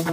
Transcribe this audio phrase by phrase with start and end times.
[0.00, 0.06] Hey,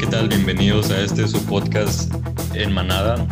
[0.00, 0.28] ¿qué tal?
[0.28, 2.12] Bienvenidos a este su podcast
[2.54, 3.28] en Manada.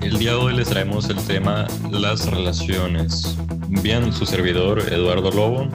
[0.00, 3.36] El día de hoy les traemos el tema las relaciones.
[3.68, 5.68] Bien, su servidor Eduardo Lobo,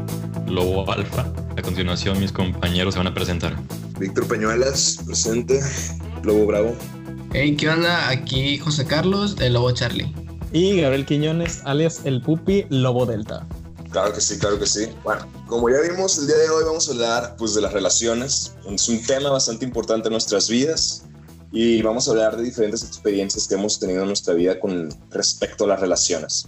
[0.47, 1.25] Lobo Alfa.
[1.57, 3.57] A continuación mis compañeros se van a presentar.
[3.99, 5.59] Víctor Peñuelas, presente.
[6.23, 6.73] Lobo Bravo.
[7.33, 8.07] Hey, ¿qué onda?
[8.07, 10.26] Aquí José Carlos, el Lobo Charlie.
[10.53, 13.45] Y Gabriel Quiñones, alias el Pupi Lobo Delta.
[13.91, 14.87] Claro que sí, claro que sí.
[15.03, 18.53] Bueno, como ya vimos, el día de hoy vamos a hablar pues, de las relaciones.
[18.69, 21.03] Es un tema bastante importante en nuestras vidas
[21.51, 25.65] y vamos a hablar de diferentes experiencias que hemos tenido en nuestra vida con respecto
[25.65, 26.47] a las relaciones.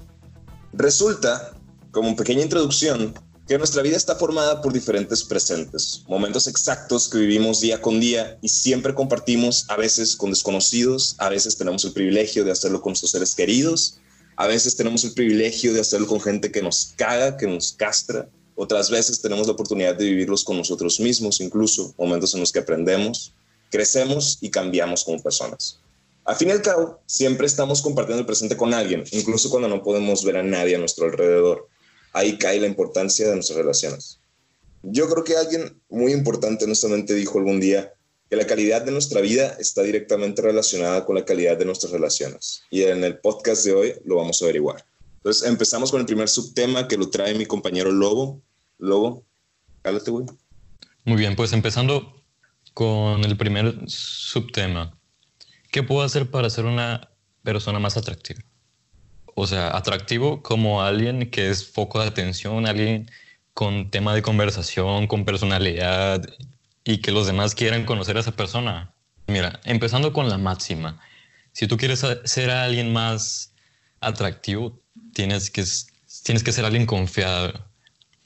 [0.73, 1.53] Resulta,
[1.91, 3.13] como pequeña introducción,
[3.49, 8.38] que nuestra vida está formada por diferentes presentes, momentos exactos que vivimos día con día
[8.44, 12.91] y siempre compartimos, a veces con desconocidos, a veces tenemos el privilegio de hacerlo con
[12.91, 13.98] nuestros seres queridos,
[14.35, 18.30] a veces tenemos el privilegio de hacerlo con gente que nos caga, que nos castra,
[18.53, 22.59] otras veces tenemos la oportunidad de vivirlos con nosotros mismos, incluso momentos en los que
[22.59, 23.33] aprendemos,
[23.72, 25.80] crecemos y cambiamos como personas.
[26.23, 29.81] Al fin y al cabo, siempre estamos compartiendo el presente con alguien, incluso cuando no
[29.81, 31.67] podemos ver a nadie a nuestro alrededor
[32.13, 34.19] ahí cae la importancia de nuestras relaciones.
[34.83, 37.93] Yo creo que alguien muy importante honestamente dijo algún día
[38.29, 42.61] que la calidad de nuestra vida está directamente relacionada con la calidad de nuestras relaciones.
[42.69, 44.85] Y en el podcast de hoy lo vamos a averiguar.
[45.17, 48.41] Entonces empezamos con el primer subtema que lo trae mi compañero Lobo.
[48.77, 49.25] Lobo,
[49.81, 50.25] cálate, güey.
[51.03, 52.23] Muy bien, pues empezando
[52.73, 54.97] con el primer subtema.
[55.71, 57.09] ¿Qué puedo hacer para ser una
[57.43, 58.41] persona más atractiva?
[59.40, 63.09] O sea, atractivo como alguien que es foco de atención, alguien
[63.54, 66.28] con tema de conversación, con personalidad
[66.84, 68.94] y que los demás quieran conocer a esa persona.
[69.28, 71.00] Mira, empezando con la máxima,
[71.54, 73.54] si tú quieres ser alguien más
[74.02, 74.78] atractivo,
[75.14, 75.64] tienes que,
[76.23, 77.66] tienes que ser alguien confiado,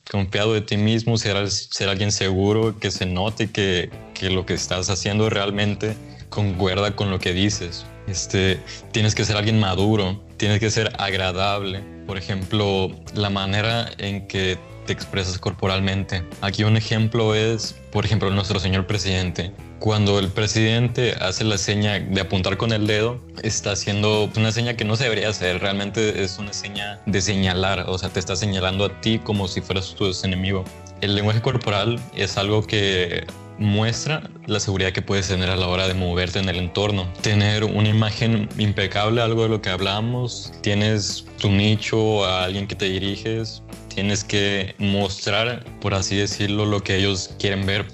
[0.10, 4.56] confiado de ti mismo, ser, ser alguien seguro, que se note que, que lo que
[4.56, 5.96] estás haciendo realmente
[6.30, 7.86] concuerda con lo que dices.
[8.08, 8.60] Este,
[8.92, 11.82] tienes que ser alguien maduro, tienes que ser agradable.
[12.06, 16.24] Por ejemplo, la manera en que te expresas corporalmente.
[16.42, 19.52] Aquí un ejemplo es, por ejemplo, nuestro señor presidente.
[19.80, 24.76] Cuando el presidente hace la seña de apuntar con el dedo, está haciendo una seña
[24.76, 25.60] que no se debería hacer.
[25.60, 29.62] Realmente es una seña de señalar, o sea, te está señalando a ti como si
[29.62, 30.64] fueras tu enemigo.
[31.02, 33.26] El lenguaje corporal es algo que
[33.58, 37.12] muestra la seguridad que puedes tener a la hora de moverte en el entorno.
[37.22, 42.76] Tener una imagen impecable, algo de lo que hablamos, tienes tu nicho, a alguien que
[42.76, 47.86] te diriges, tienes que mostrar, por así decirlo, lo que ellos quieren ver.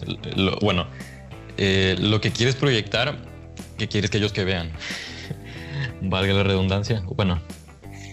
[0.61, 0.87] bueno,
[1.57, 3.17] eh, lo que quieres proyectar,
[3.77, 4.71] que quieres que ellos que vean.
[6.01, 7.01] Valga la redundancia.
[7.15, 7.41] Bueno.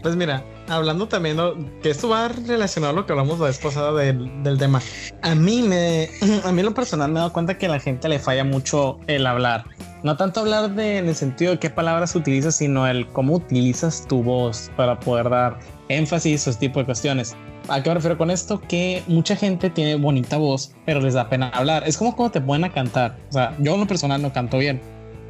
[0.06, 1.36] Pues mira, hablando también,
[1.82, 4.80] que esto va relacionado a lo que hablamos la vez pasada del, tema.
[5.22, 6.08] A mí me,
[6.44, 9.00] a mí lo personal me he dado cuenta que a la gente le falla mucho
[9.08, 9.64] el hablar.
[10.04, 14.06] No tanto hablar de, en el sentido de qué palabras utilizas, sino el cómo utilizas
[14.06, 15.58] tu voz para poder dar
[15.88, 17.34] énfasis a ese tipo de cuestiones.
[17.66, 18.60] ¿A qué me refiero con esto?
[18.60, 21.82] Que mucha gente tiene bonita voz, pero les da pena hablar.
[21.84, 23.16] Es como cuando te ponen a cantar.
[23.28, 24.80] O sea, yo en lo personal no canto bien,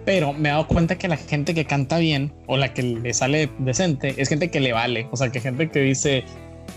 [0.07, 3.13] pero me he dado cuenta que la gente que canta bien o la que le
[3.13, 5.09] sale decente es gente que le vale.
[5.11, 6.25] O sea, que gente que dice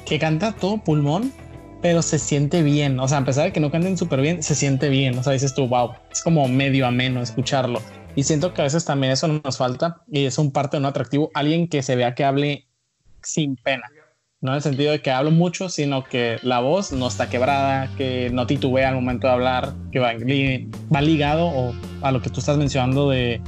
[0.07, 1.31] que canta todo pulmón,
[1.79, 3.00] pero se siente bien.
[3.00, 5.16] O sea, a pesar de que no canten súper bien, se siente bien.
[5.17, 7.84] O sea, dices tú, wow, es como medio ameno escucharlo.
[8.16, 10.88] Y siento que a veces también eso nos falta y es un parte de un
[10.88, 11.29] atractivo.
[11.35, 12.67] Alguien que se vea que hable
[13.22, 13.84] sin pena
[14.42, 17.90] no en el sentido de que hablo mucho, sino que la voz no está quebrada,
[17.98, 20.14] que no titubea al momento de hablar, que va,
[21.02, 23.42] ligado a lo que tú estás mencionando de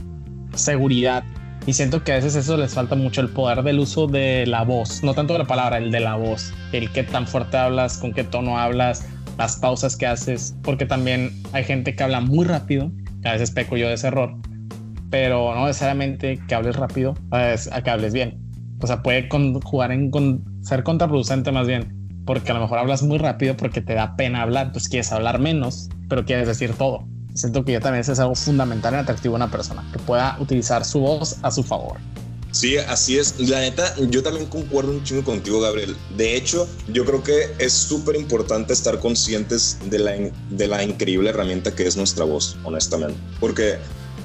[0.54, 1.24] seguridad.
[1.66, 4.64] Y siento que a veces eso les falta mucho el poder del uso de la
[4.64, 7.98] voz, no tanto de la palabra, el de la voz, el qué tan fuerte hablas,
[7.98, 12.46] con qué tono hablas, las pausas que haces, porque también hay gente que habla muy
[12.46, 12.92] rápido,
[13.24, 14.36] a veces peco yo de ese error,
[15.12, 18.42] pero no necesariamente que hables rápido, a que hables bien.
[18.82, 19.30] O sea, puede
[19.64, 20.10] jugar en
[20.62, 24.42] ser contraproducente más bien, porque a lo mejor hablas muy rápido porque te da pena
[24.42, 27.08] hablar, pues quieres hablar menos, pero quieres decir todo.
[27.34, 30.84] Siento que yo también es algo fundamental en atractivo a una persona, que pueda utilizar
[30.86, 31.98] su voz a su favor.
[32.52, 33.40] Sí, así es.
[33.40, 35.96] La neta, yo también concuerdo un chingo contigo, Gabriel.
[36.18, 40.12] De hecho, yo creo que es súper importante estar conscientes de la,
[40.50, 43.16] de la increíble herramienta que es nuestra voz, honestamente.
[43.40, 43.78] Porque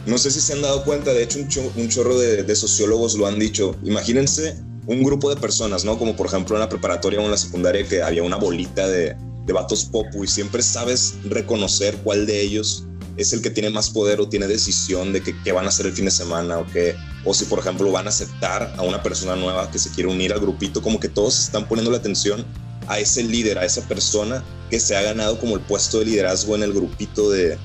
[0.06, 1.38] no sé si se han dado cuenta, de hecho,
[1.76, 3.76] un, chorro de sociólogos lo han dicho.
[3.84, 4.56] Imagínense
[4.86, 5.98] un grupo de personas, ¿no?
[5.98, 9.16] Como por ejemplo en la preparatoria o en la secundaria que había una bolita de,
[9.44, 12.84] de vatos popu y siempre sabes reconocer cuál de ellos
[13.16, 15.92] es el que tiene más poder o tiene decisión de qué van a hacer el
[15.92, 16.94] fin de semana o qué,
[17.24, 20.32] o si por ejemplo van a aceptar a una persona nueva que se quiere unir
[20.32, 22.44] al grupito, como que todos están poniendo la atención
[22.88, 26.54] a ese líder, a esa persona que se ha ganado como el puesto de liderazgo
[26.56, 27.56] en el grupito de,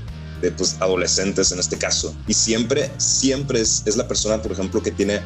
[0.42, 2.16] de pues, adolescentes en este caso.
[2.28, 5.22] Y siempre, siempre es, es la persona, por ejemplo, que tiene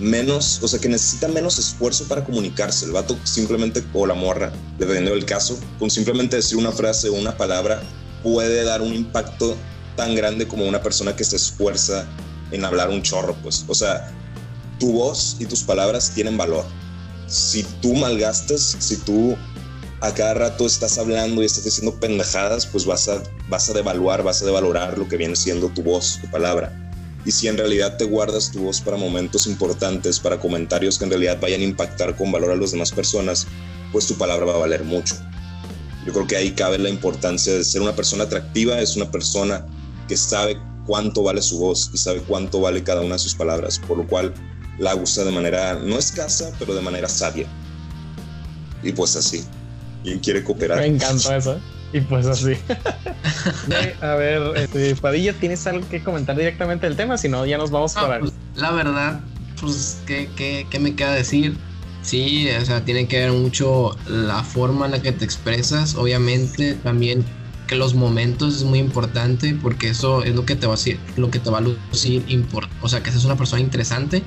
[0.00, 2.86] menos, o sea, que necesita menos esfuerzo para comunicarse.
[2.86, 7.14] El vato simplemente, o la morra, dependiendo del caso, con simplemente decir una frase o
[7.14, 7.82] una palabra
[8.22, 9.56] puede dar un impacto
[9.96, 12.06] tan grande como una persona que se esfuerza
[12.50, 13.64] en hablar un chorro, pues.
[13.68, 14.10] O sea,
[14.78, 16.64] tu voz y tus palabras tienen valor.
[17.26, 19.36] Si tú malgastas, si tú
[20.00, 24.22] a cada rato estás hablando y estás diciendo pendejadas, pues vas a, vas a devaluar,
[24.22, 26.89] vas a devalorar lo que viene siendo tu voz, tu palabra.
[27.24, 31.10] Y si en realidad te guardas tu voz para momentos importantes, para comentarios que en
[31.10, 33.46] realidad vayan a impactar con valor a las demás personas,
[33.92, 35.16] pues tu palabra va a valer mucho.
[36.06, 39.66] Yo creo que ahí cabe la importancia de ser una persona atractiva, es una persona
[40.08, 43.78] que sabe cuánto vale su voz y sabe cuánto vale cada una de sus palabras,
[43.86, 44.32] por lo cual
[44.78, 47.46] la usa de manera no escasa, pero de manera sabia.
[48.82, 49.44] Y pues así.
[50.02, 50.78] ¿Quién quiere cooperar?
[50.78, 51.60] Me encanta eso.
[51.92, 52.52] Y pues así.
[54.00, 57.18] a ver, este, Padilla, ¿tienes algo que comentar directamente del tema?
[57.18, 58.20] Si no, ya nos vamos para.
[58.20, 59.20] Pues, la verdad,
[59.60, 61.56] pues, ¿qué, ¿qué, qué, me queda decir?
[62.02, 65.96] Sí, o sea, tiene que ver mucho la forma en la que te expresas.
[65.96, 67.24] Obviamente, también
[67.66, 70.98] que los momentos es muy importante porque eso es lo que te va a decir,
[71.16, 72.24] lo que te va a lucir,
[72.82, 74.24] o sea, que seas una persona interesante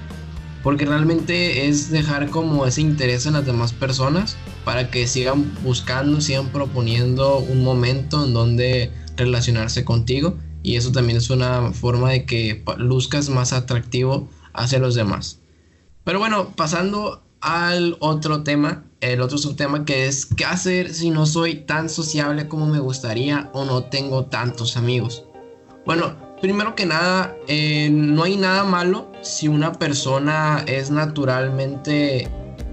[0.63, 6.21] porque realmente es dejar como ese interés en las demás personas para que sigan buscando,
[6.21, 12.25] sigan proponiendo un momento en donde relacionarse contigo y eso también es una forma de
[12.25, 15.39] que luzcas más atractivo hacia los demás.
[16.05, 21.25] Pero bueno, pasando al otro tema, el otro subtema que es qué hacer si no
[21.25, 25.25] soy tan sociable como me gustaría o no tengo tantos amigos.
[25.85, 32.29] Bueno, primero que nada, eh, no hay nada malo si una persona es naturalmente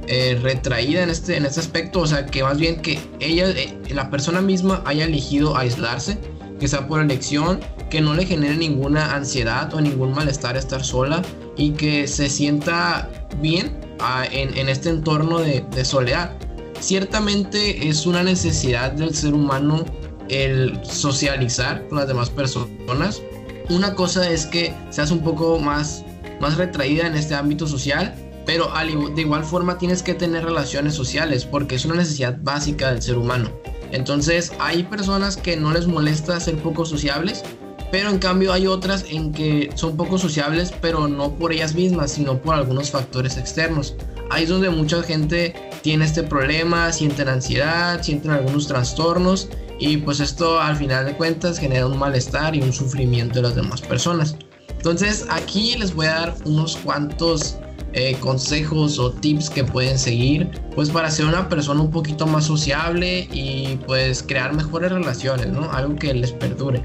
[0.07, 3.79] eh, retraída en este, en este aspecto, o sea, que más bien que ella, eh,
[3.91, 6.19] la persona misma haya elegido aislarse,
[6.59, 11.23] que sea por elección, que no le genere ninguna ansiedad o ningún malestar estar sola
[11.57, 13.09] y que se sienta
[13.41, 16.33] bien ah, en, en, este entorno de, soledad.
[16.81, 19.85] Ciertamente es una necesidad del ser humano
[20.29, 23.21] el socializar con las demás personas,
[23.69, 26.05] una cosa es que seas un poco más,
[26.41, 28.15] más retraída en este ámbito social,
[28.47, 28.73] pero
[29.15, 33.19] de igual forma tienes que tener relaciones sociales porque es una necesidad básica del ser
[33.19, 33.51] humano.
[33.93, 37.45] Entonces hay personas que no les molesta ser poco sociables,
[37.91, 42.13] pero en cambio hay otras en que son poco sociables, pero no por ellas mismas,
[42.13, 43.97] sino por algunos factores externos.
[44.31, 49.49] Ahí es donde mucha gente tiene este problema, sienten ansiedad, sienten algunos trastornos
[49.81, 53.57] y pues esto al final de cuentas genera un malestar y un sufrimiento de las
[53.57, 54.37] demás personas.
[54.81, 57.59] Entonces aquí les voy a dar unos cuantos
[57.93, 62.47] eh, consejos o tips que pueden seguir pues para ser una persona un poquito más
[62.47, 65.71] sociable y pues crear mejores relaciones, ¿no?
[65.71, 66.83] Algo que les perdure.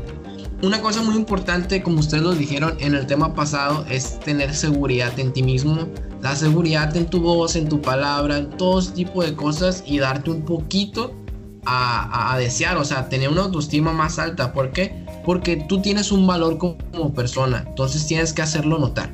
[0.61, 5.17] Una cosa muy importante, como ustedes lo dijeron en el tema pasado, es tener seguridad
[5.17, 5.87] en ti mismo,
[6.21, 10.31] la seguridad en tu voz, en tu palabra, en todo tipo de cosas y darte
[10.31, 11.15] un poquito
[11.65, 14.53] a, desear, o sea, tener una autoestima más alta.
[14.53, 15.04] ¿Por qué?
[15.25, 19.11] Porque tú tienes un valor como, persona, entonces tienes que hacerlo notar.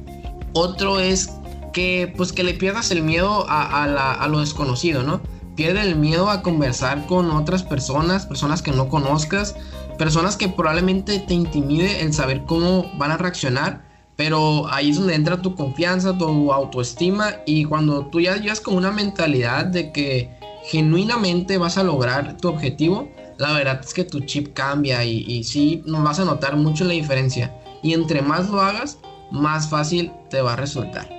[0.53, 1.31] Otro es
[1.73, 5.21] que, pues, que le pierdas el miedo a, a lo desconocido, ¿no?
[5.55, 9.55] Pierde el miedo a conversar con otras personas, personas que no conozcas,
[9.97, 13.83] personas que probablemente te intimide el saber cómo van a reaccionar,
[14.15, 18.75] pero ahí es donde entra tu confianza, tu autoestima y cuando tú ya llevas con
[18.75, 20.29] una mentalidad de que
[20.63, 23.09] genuinamente vas a lograr tu objetivo,
[23.41, 27.51] la verdad es que tu chip cambia y, sí vas a notar mucho la diferencia.
[27.81, 28.99] Y entre más lo hagas,
[29.31, 31.09] más fácil te va a resultar.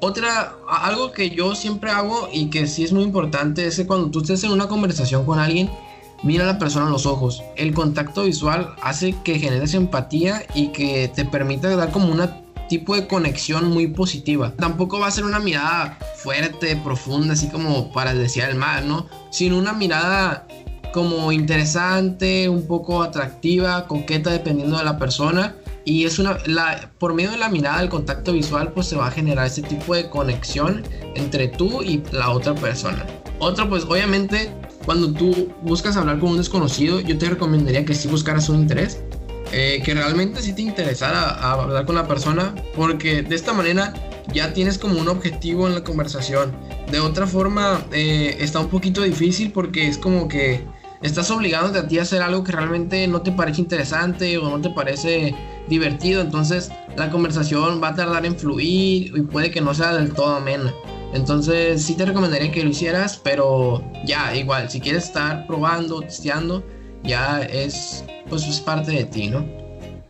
[0.00, 4.08] Otra, algo que yo siempre hago y que sí es muy importante es que cuando
[4.10, 5.68] tú estés en una conversación con alguien,
[6.22, 7.42] mira a la persona a los ojos.
[7.56, 12.94] El contacto visual hace que generes empatía y que te permita dar como una tipo
[12.94, 14.52] de conexión muy positiva.
[14.56, 19.08] Tampoco va a ser una mirada fuerte, profunda, así como para desear el mal, ¿no?
[19.30, 20.46] Sino una mirada
[20.92, 25.56] como interesante, un poco atractiva, coqueta, dependiendo de la persona.
[25.84, 29.08] Y es una, la, por medio de la mirada, el contacto visual, pues se va
[29.08, 30.84] a generar ese tipo de conexión
[31.16, 33.04] entre tú y la otra persona.
[33.40, 38.06] Otro, pues obviamente, cuando tú buscas hablar con un desconocido, yo te recomendaría que si
[38.06, 39.00] buscaras un interés
[39.54, 43.92] eh, que realmente sí te interesara hablar con la persona, porque de esta manera
[44.32, 46.52] ya tienes como un objetivo en la conversación.
[46.90, 50.64] De otra forma, eh, está un poquito difícil porque es como que
[51.02, 54.60] estás obligándote a ti a hacer algo que realmente no te parece interesante o no
[54.60, 55.34] te parece
[55.68, 60.12] divertido, entonces la conversación va a tardar en fluir y puede que no sea del
[60.12, 60.72] todo amena.
[61.12, 66.64] Entonces sí te recomendaría que lo hicieras, pero ya igual, si quieres estar probando, testeando,
[67.04, 69.46] ya es pues es parte de ti, ¿no?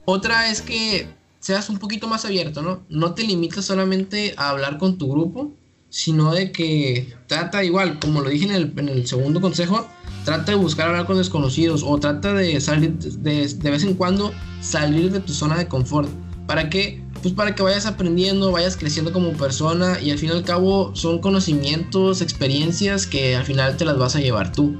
[0.04, 1.08] Otra es que
[1.40, 2.82] seas un poquito más abierto, ¿no?
[2.88, 5.52] No te limites solamente a hablar con tu grupo,
[5.88, 9.88] sino de que trata igual, como lo dije en el, en el segundo consejo,
[10.24, 14.32] trata de buscar hablar con desconocidos o trata de salir de, de, vez en cuando
[14.60, 16.08] salir de tu zona de confort.
[16.46, 17.02] ¿Para qué?
[17.22, 20.94] Pues para que vayas aprendiendo, vayas creciendo como persona y al fin y al cabo
[20.94, 24.76] son conocimientos, experiencias que al final te las vas a llevar tú.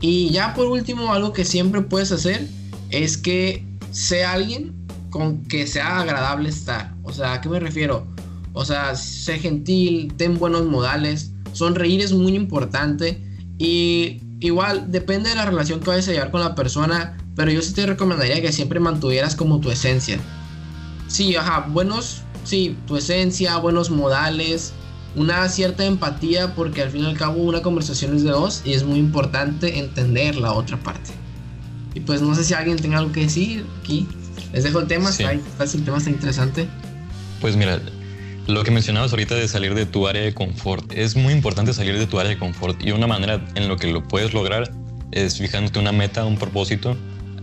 [0.00, 2.46] Y ya por último, algo que siempre puedes hacer
[2.90, 4.74] es que sea alguien
[5.10, 6.94] con que sea agradable estar.
[7.02, 8.06] O sea, ¿a qué me refiero?
[8.52, 13.22] O sea, sé gentil, ten buenos modales, sonreír es muy importante
[13.58, 17.62] y igual depende de la relación que vayas a llevar con la persona, pero yo
[17.62, 20.18] sí te recomendaría que siempre mantuvieras como tu esencia.
[21.06, 24.72] Sí, ajá, buenos, sí, tu esencia, buenos modales,
[25.16, 28.74] una cierta empatía, porque al fin y al cabo una conversación es de dos y
[28.74, 31.10] es muy importante entender la otra parte.
[31.94, 34.06] Y pues no sé si alguien tenga algo que decir aquí.
[34.52, 35.24] Les dejo el tema, sí.
[35.24, 36.68] está, el tema está interesante.
[37.40, 37.80] Pues mira,
[38.48, 41.98] lo que mencionabas ahorita de salir de tu área de confort, es muy importante salir
[41.98, 44.72] de tu área de confort y una manera en lo que lo puedes lograr
[45.12, 46.96] es fijándote una meta, un propósito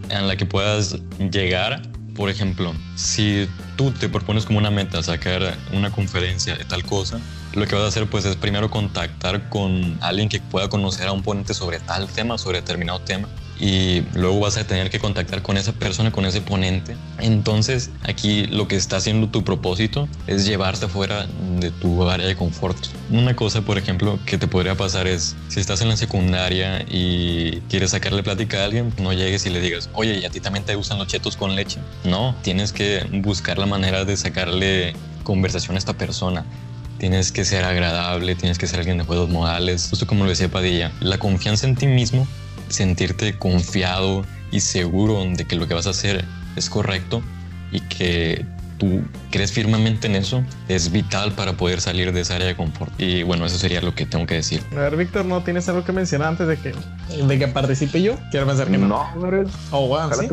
[0.10, 0.98] en la que puedas
[1.32, 1.84] llegar.
[2.16, 7.20] Por ejemplo, si tú te propones como una meta sacar una conferencia de tal cosa,
[7.54, 11.12] lo que vas a hacer pues es primero contactar con alguien que pueda conocer a
[11.12, 13.28] un ponente sobre tal tema, sobre determinado tema
[13.60, 16.96] y luego vas a tener que contactar con esa persona, con ese ponente.
[17.20, 21.28] Entonces aquí lo que está haciendo tu propósito es llevarte fuera
[21.60, 22.78] de tu área de confort.
[23.10, 27.62] Una cosa, por ejemplo, que te podría pasar es si estás en la secundaria y
[27.70, 30.66] quieres sacarle plática a alguien, no llegues y le digas, oye, ¿y a ti también
[30.66, 31.80] te gustan los chetos con leche?
[32.04, 34.94] No, tienes que buscar la manera de sacarle
[35.24, 36.46] conversación a esta persona
[36.98, 40.50] tienes que ser agradable, tienes que ser alguien de juegos modales, justo como lo decía
[40.50, 42.26] Padilla, la confianza en ti mismo
[42.70, 47.22] sentirte confiado y seguro de que lo que vas a hacer es correcto
[47.72, 48.46] y que
[48.78, 52.92] tú crees firmemente en eso es vital para poder salir de esa área de confort.
[53.00, 54.62] Y bueno, eso sería lo que tengo que decir.
[54.72, 56.74] A ver, Víctor, ¿no tienes algo que mencionar antes de que,
[57.24, 58.18] de que participe yo?
[58.32, 58.88] Quiero pensar que no.
[58.88, 59.06] No,
[59.72, 60.28] Oh, wow, ¿sí?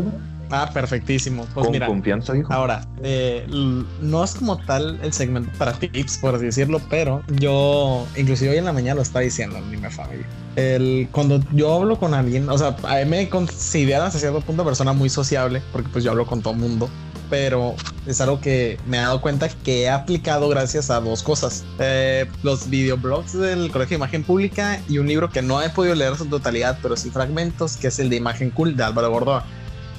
[0.51, 1.47] Ah, perfectísimo.
[1.55, 2.53] Pues Con mira, confianza, hijo.
[2.53, 8.07] Ahora, eh, no es como tal el segmento para tips, por así decirlo, pero yo,
[8.17, 10.27] inclusive hoy en la mañana lo estaba diciendo en mi familia.
[10.57, 14.65] El, cuando yo hablo con alguien, o sea, a mí me considero hasta cierto punto
[14.65, 16.91] persona muy sociable, porque pues yo hablo con todo mundo,
[17.31, 17.75] pero
[18.07, 21.65] es algo que me he dado cuenta que he aplicado gracias a dos cosas.
[21.79, 25.95] Eh, los videoblogs del Colegio de Imagen Pública y un libro que no he podido
[25.95, 29.11] leer en su totalidad, pero sí fragmentos, que es el de Imagen Cool de Álvaro
[29.11, 29.47] Bordoa.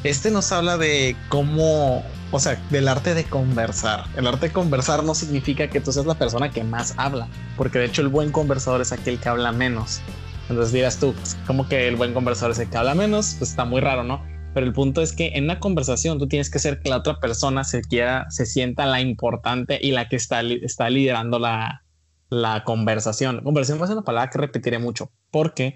[0.04, 4.04] Este nos habla de cómo, o sea, del arte de conversar.
[4.16, 7.80] El arte de conversar no significa que tú seas la persona que más habla, porque
[7.80, 10.02] de hecho el buen conversador es aquel que habla menos.
[10.50, 13.36] Entonces dirás tú, pues, ¿cómo que el buen conversador es el que habla menos?
[13.38, 14.24] Pues está muy raro, ¿no?
[14.54, 17.20] Pero el punto es que en una conversación tú tienes que ser que la otra
[17.20, 21.84] persona se quiera, se sienta la importante y la que está, está liderando la,
[22.30, 23.42] la conversación.
[23.44, 25.76] Conversación ser una palabra que repetiré mucho porque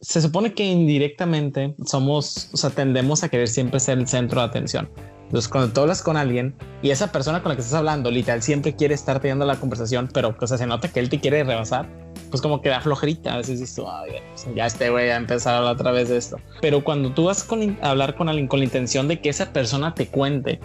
[0.00, 4.46] se supone que indirectamente somos, o sea, tendemos a querer siempre ser el centro de
[4.48, 4.90] atención.
[5.24, 8.42] Entonces, cuando tú hablas con alguien y esa persona con la que estás hablando, literal,
[8.42, 11.44] siempre quiere estar teniendo la conversación, pero o sea, se nota que él te quiere
[11.44, 11.88] rebasar,
[12.32, 13.34] pues como que da flojerita.
[13.34, 14.12] A veces dices, Ay,
[14.56, 16.38] ya este güey a empezar a hablar otra vez de esto.
[16.62, 19.52] Pero cuando tú vas con, a hablar con alguien con la intención de que esa
[19.52, 20.58] persona te cuente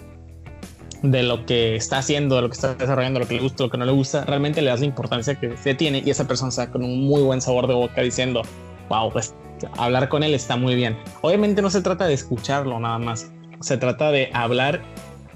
[1.04, 3.70] de lo que está haciendo, de lo que está desarrollando, lo que le gusta, lo
[3.70, 6.50] que no le gusta, realmente le das la importancia que se tiene y esa persona
[6.50, 8.44] está con un muy buen sabor de boca diciendo,
[8.88, 9.36] wow, pues
[9.78, 10.98] hablar con él está muy bien.
[11.22, 14.82] Obviamente no se trata de escucharlo nada más, se trata de hablar,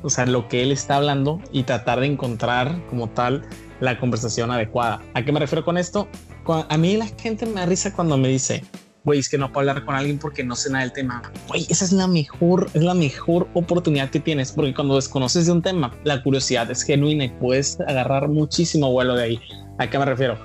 [0.02, 3.44] o sea, lo que él está hablando y tratar de encontrar como tal
[3.82, 5.02] la conversación adecuada.
[5.14, 6.08] ¿A qué me refiero con esto?
[6.48, 8.64] A mí la gente me da risa cuando me dice,
[9.04, 11.22] güey, es que no puedo hablar con alguien porque no sé nada del tema.
[11.48, 15.52] Güey, esa es la mejor, es la mejor oportunidad que tienes porque cuando desconoces de
[15.52, 19.42] un tema, la curiosidad es genuina y puedes agarrar muchísimo vuelo de ahí.
[19.80, 20.38] ¿A qué me refiero?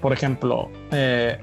[0.00, 1.38] Por ejemplo, eh,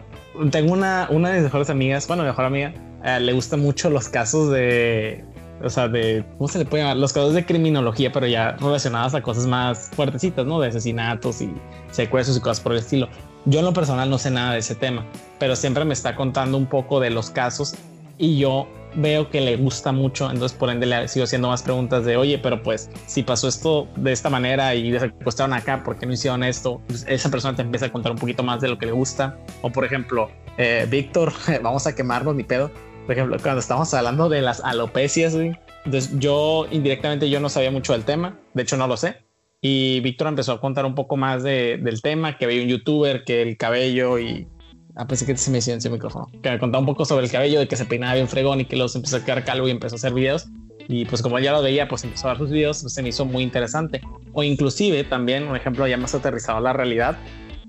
[0.51, 4.07] tengo una, una de mis mejores amigas, bueno, mejor amiga, eh, le gustan mucho los
[4.07, 5.25] casos de,
[5.63, 6.97] o sea, de, ¿cómo se le puede llamar?
[6.97, 10.59] Los casos de criminología, pero ya relacionadas a cosas más fuertecitas, ¿no?
[10.59, 11.51] De asesinatos y
[11.91, 13.07] secuestros y cosas por el estilo.
[13.45, 15.05] Yo en lo personal no sé nada de ese tema,
[15.39, 17.75] pero siempre me está contando un poco de los casos
[18.17, 22.05] y yo veo que le gusta mucho, entonces por ende le sigo haciendo más preguntas
[22.05, 26.05] de, oye, pero pues si pasó esto de esta manera y secuestraron acá, ¿por qué
[26.05, 26.81] no hicieron esto?
[26.87, 29.37] Pues esa persona te empieza a contar un poquito más de lo que le gusta.
[29.61, 31.31] O por ejemplo, eh, Víctor,
[31.63, 32.69] vamos a quemarnos ni pedo.
[33.05, 37.93] Por ejemplo, cuando estamos hablando de las alopecias, Entonces yo indirectamente yo no sabía mucho
[37.93, 39.17] del tema, de hecho no lo sé.
[39.61, 43.23] Y Víctor empezó a contar un poco más de, del tema, que había un youtuber,
[43.23, 44.47] que el cabello y...
[44.95, 46.27] Ah, pensé que se me en el micrófono.
[46.41, 48.65] Que me contaba un poco sobre el cabello, de que se peinaba bien fregón y
[48.65, 50.47] que los empezó a quedar calvo y empezó a hacer videos.
[50.87, 53.09] Y pues como ya lo veía, pues empezó a ver sus videos, pues, se me
[53.09, 54.01] hizo muy interesante.
[54.33, 57.17] O inclusive también, un ejemplo ya más aterrizado a la realidad,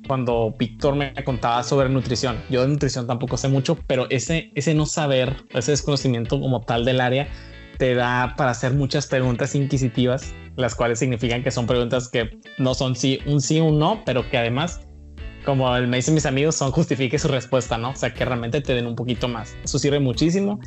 [0.06, 2.42] cuando Víctor me contaba sobre nutrición.
[2.50, 6.84] Yo de nutrición tampoco sé mucho, pero ese, ese no saber, ese desconocimiento como tal
[6.84, 7.28] del área,
[7.78, 12.74] te da para hacer muchas preguntas inquisitivas, las cuales significan que son preguntas que no
[12.74, 14.80] son sí, un sí, un no, pero que además,
[15.44, 17.90] como me dicen mis amigos, son justifique su respuesta, ¿no?
[17.90, 19.56] O sea, que realmente te den un poquito más.
[19.64, 20.60] Eso sirve muchísimo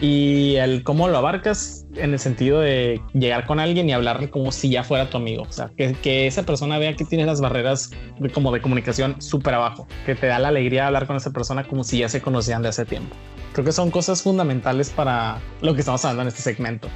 [0.00, 4.52] y el cómo lo abarcas en el sentido de llegar con alguien y hablarle como
[4.52, 5.42] si ya fuera tu amigo.
[5.42, 9.20] O sea, que, que esa persona vea que tienes las barreras de, como de comunicación
[9.20, 12.08] súper abajo, que te da la alegría de hablar con esa persona como si ya
[12.08, 13.16] se conocían de hace tiempo.
[13.52, 16.88] Creo que son cosas fundamentales para lo que estamos hablando en este segmento.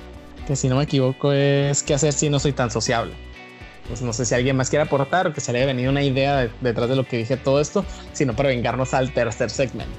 [0.46, 3.14] Que si no me equivoco es qué hacer si no soy tan sociable.
[3.88, 6.04] Pues no sé si alguien más quiere aportar o que se le haya venido una
[6.04, 9.92] idea detrás de lo que dije todo esto, sino para vengarnos al tercer segmento.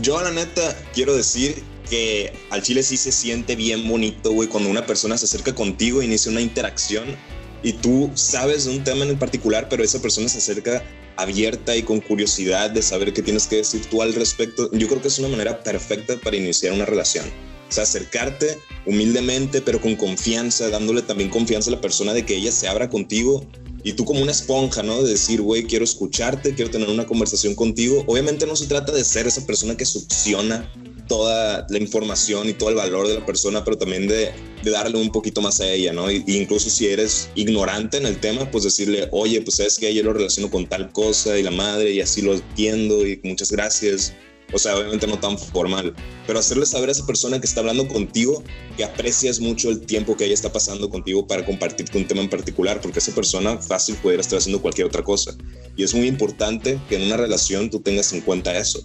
[0.00, 4.70] Yo, la neta, quiero decir que al chile sí se siente bien bonito, güey, cuando
[4.70, 7.16] una persona se acerca contigo, inicia una interacción
[7.62, 10.82] y tú sabes de un tema en particular, pero esa persona se acerca
[11.16, 14.70] abierta y con curiosidad de saber qué tienes que decir tú al respecto.
[14.72, 17.26] Yo creo que es una manera perfecta para iniciar una relación.
[17.68, 22.36] O sea, acercarte humildemente, pero con confianza, dándole también confianza a la persona de que
[22.36, 23.44] ella se abra contigo
[23.82, 25.02] y tú como una esponja, ¿no?
[25.02, 28.04] De decir, güey, quiero escucharte, quiero tener una conversación contigo.
[28.06, 30.70] Obviamente no se trata de ser esa persona que succiona
[31.08, 35.10] toda la información y todo el valor de la persona, pero también de, darle un
[35.10, 36.10] poquito más a ella, ¿no?
[36.10, 40.02] Y, incluso si eres ignorante en el tema, pues decirle, oye, pues sabes que yo
[40.02, 44.12] lo relaciono con tal cosa y la madre y así lo entiendo y muchas gracias.
[44.50, 45.94] O sea, obviamente no tan formal,
[46.26, 48.42] pero hacerle saber a esa persona que está hablando contigo
[48.78, 52.30] que aprecias mucho el tiempo que ella está pasando contigo para compartirte un tema en
[52.30, 55.36] particular, porque esa persona fácil pudiera estar haciendo cualquier otra cosa.
[55.76, 58.82] Y es muy importante que en una relación tú tengas en cuenta eso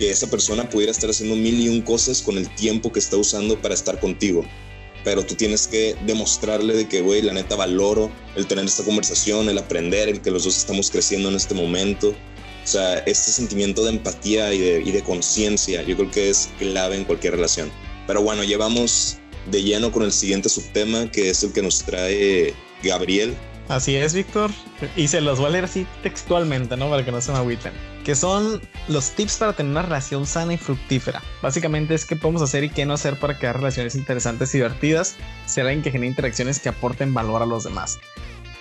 [0.00, 3.18] que esa persona pudiera estar haciendo mil y un cosas con el tiempo que está
[3.18, 4.46] usando para estar contigo.
[5.04, 9.50] Pero tú tienes que demostrarle de que, güey, la neta valoro el tener esta conversación,
[9.50, 12.14] el aprender, el que los dos estamos creciendo en este momento.
[12.64, 16.48] O sea, este sentimiento de empatía y de, y de conciencia, yo creo que es
[16.58, 17.70] clave en cualquier relación.
[18.06, 19.18] Pero bueno, llevamos
[19.50, 23.36] de lleno con el siguiente subtema, que es el que nos trae Gabriel.
[23.68, 24.50] Así es, Víctor.
[24.96, 26.88] Y se los voy a leer así textualmente, ¿no?
[26.88, 27.72] Para que no se me agüiten.
[28.04, 31.22] Que son los tips para tener una relación sana y fructífera.
[31.42, 35.16] Básicamente es qué podemos hacer y qué no hacer para crear relaciones interesantes y divertidas.
[35.46, 37.98] Ser alguien que genere interacciones que aporten valor a los demás.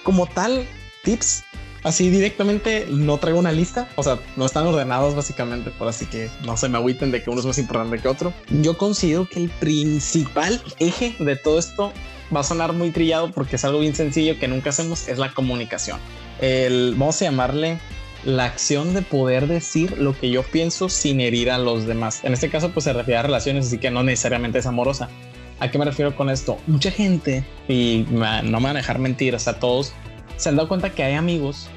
[0.04, 0.68] Como tal,
[1.04, 1.44] tips
[1.84, 6.30] así directamente no traigo una lista, o sea, no están ordenados básicamente, por así que
[6.46, 8.34] no se me agüiten de que uno es más importante que otro.
[8.62, 11.94] Yo considero que el principal eje de todo esto
[12.36, 15.34] va a sonar muy trillado porque es algo bien sencillo que nunca hacemos, es la
[15.34, 16.00] comunicación.
[16.42, 17.80] El, vamos a llamarle
[18.24, 22.24] la acción de poder decir lo que yo pienso sin herir a los demás.
[22.24, 25.10] En este caso, pues se refiere a relaciones, así que no necesariamente es amorosa.
[25.60, 26.58] ¿A qué me refiero con esto?
[26.68, 29.94] Mucha gente, y no me van a dejar mentir, sea, todos
[30.38, 31.68] se han dado cuenta que hay amigos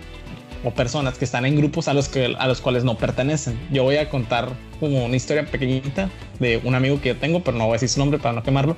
[0.65, 3.59] o personas que están en grupos a los, que, a los cuales no pertenecen.
[3.73, 7.59] Yo voy a contar como una historia pequeñita de un amigo que yo tengo, pero
[7.59, 8.77] no voy a decir su nombre para no quemarlo,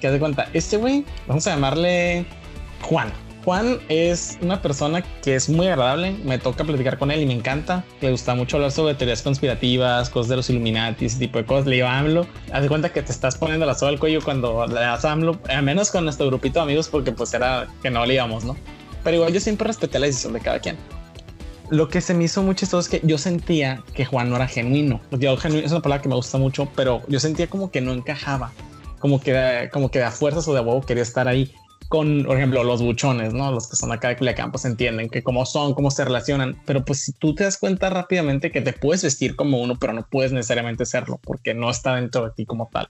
[0.00, 2.24] que hace cuenta, este güey, vamos a llamarle
[2.82, 3.12] Juan.
[3.46, 7.32] Juan es una persona que es muy agradable, me toca platicar con él y me
[7.32, 7.84] encanta.
[8.00, 11.66] Le gusta mucho hablar sobre teorías conspirativas, cosas de los Illuminati, ese tipo de cosas.
[11.66, 14.66] Le digo a AMLO, haz cuenta que te estás poniendo la soga al cuello cuando
[14.66, 17.88] le das a AMLO, al menos con nuestro grupito de amigos, porque pues era que
[17.88, 18.56] no le íbamos, ¿no?
[19.04, 20.76] Pero igual yo siempre respeté la decisión de cada quien.
[21.70, 24.48] Lo que se me hizo muy chistoso es que yo sentía que Juan no era
[24.48, 25.00] genuino.
[25.12, 27.92] Yo, genuino es una palabra que me gusta mucho, pero yo sentía como que no
[27.92, 28.50] encajaba
[28.98, 31.52] como que, como que a fuerzas o de huevo quería estar ahí
[31.88, 33.50] con, por ejemplo, los buchones, ¿no?
[33.50, 36.84] Los que son acá de Culiacán, pues entienden que cómo son, cómo se relacionan, pero
[36.84, 40.06] pues si tú te das cuenta rápidamente que te puedes vestir como uno, pero no
[40.10, 42.88] puedes necesariamente serlo porque no está dentro de ti como tal.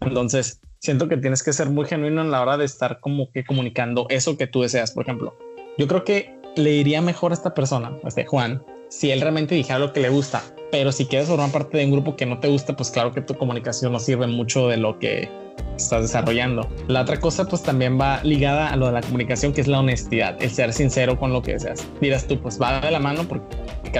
[0.00, 3.44] Entonces, siento que tienes que ser muy genuino en la hora de estar como que
[3.44, 4.92] comunicando eso que tú deseas.
[4.92, 5.36] Por ejemplo,
[5.76, 9.78] yo creo que le iría mejor a esta persona, este Juan, si él realmente dijera
[9.78, 12.48] lo que le gusta, pero si quieres formar parte de un grupo que no te
[12.48, 15.28] gusta, pues claro que tu comunicación no sirve mucho de lo que
[15.76, 16.68] estás desarrollando.
[16.88, 19.80] La otra cosa pues también va ligada a lo de la comunicación, que es la
[19.80, 21.86] honestidad, el ser sincero con lo que deseas.
[22.00, 23.46] Dirás tú, pues va de la mano porque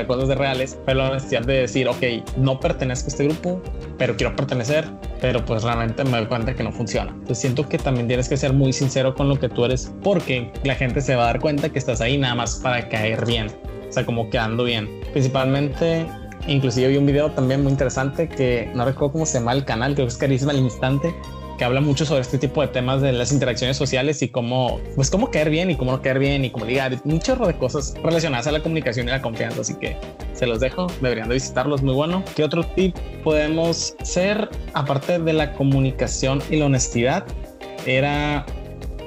[0.06, 2.02] cosas de reales, pero la honestidad de decir, ok,
[2.36, 3.60] no pertenezco a este grupo,
[3.96, 4.84] pero quiero pertenecer,
[5.20, 7.10] pero pues realmente me doy cuenta que no funciona.
[7.10, 10.52] Entonces siento que también tienes que ser muy sincero con lo que tú eres, porque
[10.64, 13.48] la gente se va a dar cuenta que estás ahí nada más para caer bien,
[13.88, 14.88] o sea, como quedando bien.
[15.12, 16.06] Principalmente
[16.48, 19.94] Inclusive vi un video también muy interesante que no recuerdo cómo se llama el canal,
[19.94, 21.14] creo que es Carisma al Instante,
[21.58, 25.10] que habla mucho sobre este tipo de temas de las interacciones sociales y cómo, pues
[25.10, 27.94] cómo caer bien y cómo no caer bien y cómo ligar, un chorro de cosas
[28.02, 29.60] relacionadas a la comunicación y la confianza.
[29.60, 29.98] Así que
[30.32, 32.24] se los dejo, deberían de visitarlos, muy bueno.
[32.34, 37.26] ¿Qué otro tip podemos ser, aparte de la comunicación y la honestidad?
[37.84, 38.46] Era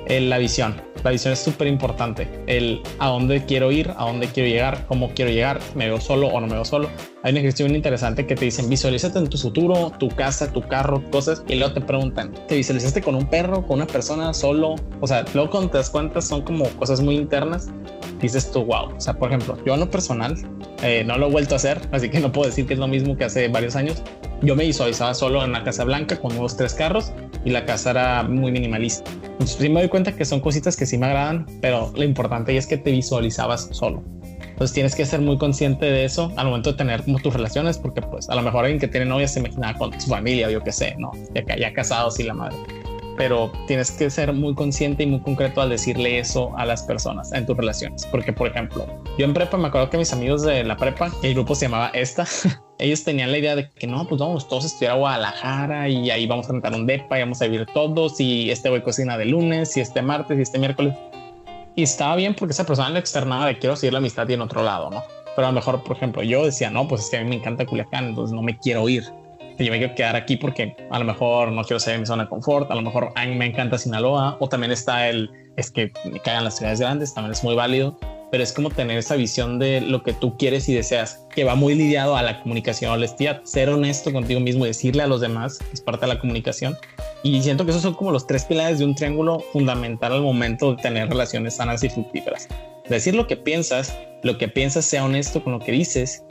[0.05, 2.27] eh, la visión la visión es súper importante.
[2.47, 6.27] El a dónde quiero ir, a dónde quiero llegar, cómo quiero llegar, me veo solo
[6.27, 6.89] o no me veo solo.
[7.23, 11.03] Hay un ejercicio interesante que te dicen visualízate en tu futuro, tu casa, tu carro,
[11.11, 14.75] cosas, y luego te preguntan, ¿te visualizaste con un perro, con una persona, solo?
[14.99, 17.69] O sea, luego cuando te das cuenta son como cosas muy internas.
[18.19, 18.95] Dices tú, wow.
[18.95, 20.35] O sea, por ejemplo, yo en lo personal
[20.83, 22.87] eh, no lo he vuelto a hacer, así que no puedo decir que es lo
[22.87, 24.03] mismo que hace varios años.
[24.43, 27.13] Yo me visualizaba solo en la Casa Blanca con unos tres carros
[27.45, 29.11] y la casa era muy minimalista.
[29.23, 32.57] Entonces sí me doy cuenta que son cositas que sí me agradan, pero lo importante
[32.57, 34.03] es que te visualizabas solo.
[34.41, 37.77] Entonces tienes que ser muy consciente de eso al momento de tener como tus relaciones,
[37.77, 40.63] porque pues a lo mejor alguien que tiene novia se imaginaba con su familia, yo
[40.63, 41.11] qué sé, ¿no?
[41.35, 42.57] Ya, ya casados y la madre
[43.17, 47.31] pero tienes que ser muy consciente y muy concreto al decirle eso a las personas
[47.33, 48.05] en tus relaciones.
[48.07, 51.35] Porque, por ejemplo, yo en prepa me acuerdo que mis amigos de la prepa, el
[51.35, 52.25] grupo se llamaba Esta,
[52.81, 56.09] ellos tenían la idea de que no, pues vamos todos a estudiar a Guadalajara y
[56.09, 59.17] ahí vamos a rentar un depa y vamos a vivir todos y este güey cocina
[59.17, 60.93] de lunes y este martes y este miércoles.
[61.75, 64.41] Y estaba bien porque esa persona le externaba de quiero seguir la amistad y en
[64.41, 65.03] otro lado, ¿no?
[65.35, 67.35] Pero a lo mejor, por ejemplo, yo decía, no, pues es que a mí me
[67.35, 69.05] encanta Culiacán, entonces no me quiero ir
[69.65, 72.23] yo me quiero quedar aquí porque a lo mejor no quiero ser en mi zona
[72.23, 75.71] de confort, a lo mejor a mí me encanta Sinaloa, o también está el, es
[75.71, 77.97] que me cagan las ciudades grandes, también es muy válido,
[78.31, 81.55] pero es como tener esa visión de lo que tú quieres y deseas, que va
[81.55, 85.81] muy lidiado a la comunicación, honestidad, ser honesto contigo mismo decirle a los demás, es
[85.81, 86.77] parte de la comunicación.
[87.23, 90.73] Y siento que esos son como los tres pilares de un triángulo fundamental al momento
[90.73, 92.47] de tener relaciones sanas y fructíferas.
[92.89, 96.23] Decir lo que piensas, lo que piensas sea honesto con lo que dices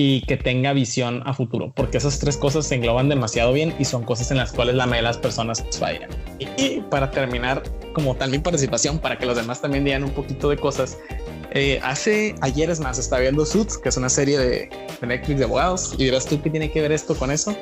[0.00, 3.84] y que tenga visión a futuro, porque esas tres cosas se engloban demasiado bien y
[3.84, 6.08] son cosas en las cuales la mayoría de las personas fallan.
[6.38, 10.50] Y para terminar, como tal mi participación, para que los demás también digan un poquito
[10.50, 10.98] de cosas,
[11.50, 14.70] eh, hace ayer es más, estaba viendo Suits, que es una serie de,
[15.04, 17.56] Netflix de abogados, y dirás tú qué tiene que ver esto con eso.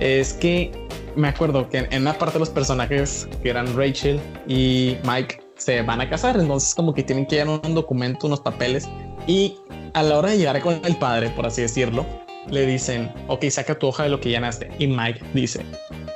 [0.00, 0.72] Es que
[1.14, 5.82] me acuerdo que en, una parte de los personajes que eran Rachel y Mike se
[5.82, 8.88] van a casar, entonces como que tienen que llevar un documento, unos papeles
[9.26, 9.56] y
[9.96, 12.04] a la hora de llegar con el padre, por así decirlo,
[12.50, 14.68] le dicen, ok, saca tu hoja de lo que llenaste.
[14.78, 15.64] Y Mike dice,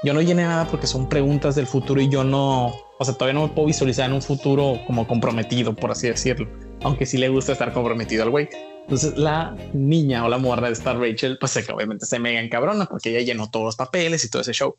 [0.05, 2.67] yo no llené nada porque son preguntas del futuro y yo no,
[2.99, 6.47] o sea, todavía no me puedo visualizar en un futuro como comprometido, por así decirlo.
[6.83, 8.51] Aunque sí le gusta estar comprometido al güey.
[8.83, 13.09] Entonces la niña o la morra de Star Rachel, pues obviamente se mega encabrona porque
[13.09, 14.77] ella llenó todos los papeles y todo ese show.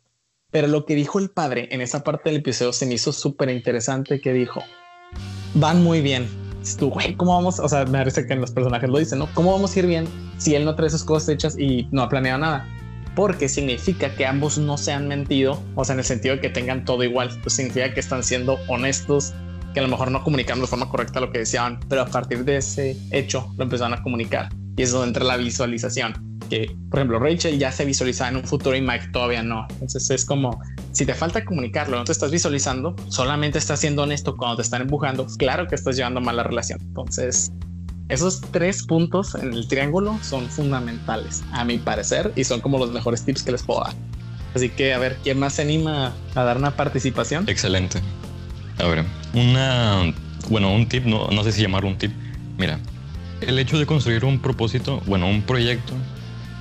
[0.52, 4.20] Pero lo que dijo el padre en esa parte del episodio se hizo súper interesante
[4.20, 4.62] que dijo,
[5.54, 6.28] van muy bien,
[6.78, 7.58] tú, güey, ¿cómo vamos?
[7.58, 9.28] O sea, me parece que en los personajes lo dicen, ¿no?
[9.34, 10.06] ¿Cómo vamos a ir bien
[10.38, 12.68] si él no trae esas cosas hechas y no ha planeado nada?
[13.14, 16.48] Porque significa que ambos no se han mentido, o sea, en el sentido de que
[16.48, 19.34] tengan todo igual, pues significa que están siendo honestos,
[19.74, 22.44] que a lo mejor no comunicaron de forma correcta lo que decían, pero a partir
[22.44, 24.48] de ese hecho lo empezaron a comunicar.
[24.76, 26.31] Y es donde entra la visualización
[26.90, 29.66] por ejemplo, Rachel ya se visualiza en un futuro y Mike todavía no.
[29.70, 30.60] Entonces es como,
[30.92, 34.82] si te falta comunicarlo, no te estás visualizando, solamente estás siendo honesto cuando te están
[34.82, 36.80] empujando, claro que estás llevando mal la relación.
[36.82, 37.52] Entonces,
[38.08, 42.92] esos tres puntos en el triángulo son fundamentales, a mi parecer, y son como los
[42.92, 43.94] mejores tips que les puedo dar.
[44.54, 47.48] Así que, a ver, ¿quién más se anima a dar una participación?
[47.48, 48.00] Excelente.
[48.78, 50.12] A ver, una,
[50.50, 52.12] bueno, un tip, no, no sé si llamar un tip.
[52.58, 52.78] Mira,
[53.40, 55.94] el hecho de construir un propósito, bueno, un proyecto,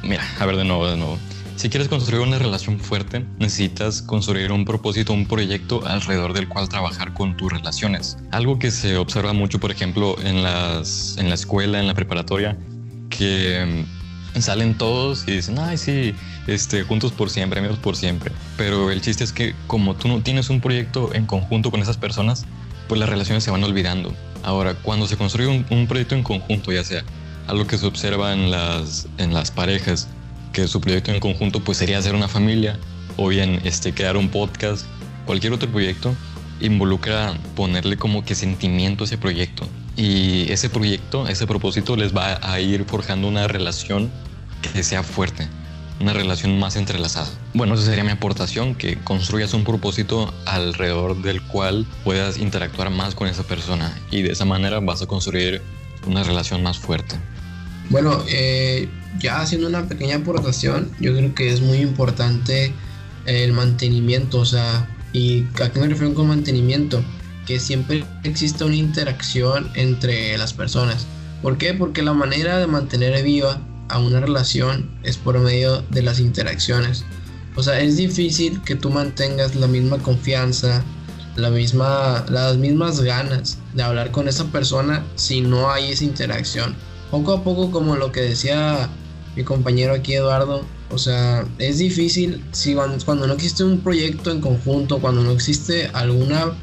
[0.04, 1.18] Mira, a ver de nuevo, de nuevo.
[1.62, 6.68] Si quieres construir una relación fuerte, necesitas construir un propósito, un proyecto alrededor del cual
[6.68, 8.18] trabajar con tus relaciones.
[8.32, 12.58] Algo que se observa mucho, por ejemplo, en, las, en la escuela, en la preparatoria,
[13.12, 13.86] que
[14.36, 16.16] mm, salen todos y dicen, ay, sí,
[16.48, 18.32] este, juntos por siempre, amigos por siempre.
[18.58, 21.98] Pero el chiste es que como tú no tienes un proyecto en conjunto con esas
[21.98, 22.46] personas,
[22.88, 24.16] pues las relaciones se van olvidando.
[24.42, 27.04] Ahora, cuando se construye un, un proyecto en conjunto, ya sea
[27.48, 30.08] algo que se observa en las, en las parejas,
[30.54, 32.78] que su proyecto en conjunto pues sería hacer una familia
[33.18, 34.86] o bien este, crear un podcast,
[35.26, 36.16] cualquier otro proyecto,
[36.60, 39.68] involucra ponerle como que sentimiento a ese proyecto.
[39.98, 44.10] Y ese proyecto, ese propósito les va a ir forjando una relación
[44.62, 45.48] que sea fuerte,
[46.00, 47.30] una relación más entrelazada.
[47.54, 53.16] Bueno, esa sería mi aportación, que construyas un propósito alrededor del cual puedas interactuar más
[53.16, 55.62] con esa persona y de esa manera vas a construir
[56.08, 57.18] una relación más fuerte.
[57.92, 58.88] Bueno, eh,
[59.20, 62.72] ya haciendo una pequeña aportación, yo creo que es muy importante
[63.26, 67.04] el mantenimiento, o sea, ¿y a qué me refiero con mantenimiento?
[67.46, 71.06] Que siempre exista una interacción entre las personas.
[71.42, 71.74] ¿Por qué?
[71.74, 77.04] Porque la manera de mantener viva a una relación es por medio de las interacciones.
[77.58, 80.82] O sea, es difícil que tú mantengas la misma confianza,
[81.36, 86.74] la misma, las mismas ganas de hablar con esa persona si no hay esa interacción.
[87.12, 88.90] Poco a poco, como lo que decía
[89.36, 92.74] mi compañero aquí Eduardo, o sea, es difícil si
[93.06, 96.54] cuando no existe un proyecto en conjunto, cuando no existe alguna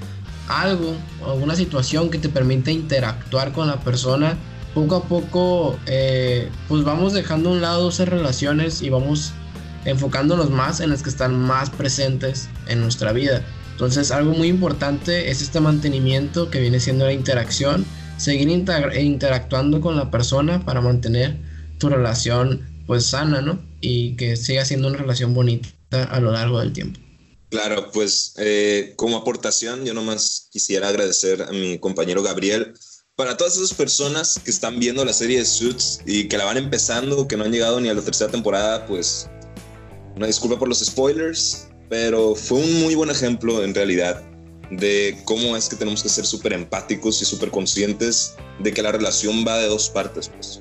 [0.48, 0.94] algo,
[1.26, 4.36] alguna situación que te permita interactuar con la persona,
[4.74, 9.32] poco a poco eh, pues vamos dejando a un lado esas relaciones y vamos
[9.84, 13.42] enfocándonos más en las que están más presentes en nuestra vida.
[13.72, 17.84] Entonces algo muy importante es este mantenimiento que viene siendo la interacción,
[18.18, 21.36] seguir interactuando con la persona para mantener
[21.78, 23.60] tu relación pues sana, ¿no?
[23.80, 25.68] Y que siga siendo una relación bonita
[26.04, 27.00] a lo largo del tiempo.
[27.50, 32.74] Claro, pues eh, como aportación yo nomás quisiera agradecer a mi compañero Gabriel
[33.16, 36.56] para todas esas personas que están viendo la serie de Suits y que la van
[36.56, 39.28] empezando, que no han llegado ni a la tercera temporada, pues
[40.14, 44.22] una disculpa por los spoilers, pero fue un muy buen ejemplo en realidad
[44.70, 48.92] de cómo es que tenemos que ser súper empáticos y súper conscientes de que la
[48.92, 50.28] relación va de dos partes.
[50.28, 50.60] Pues.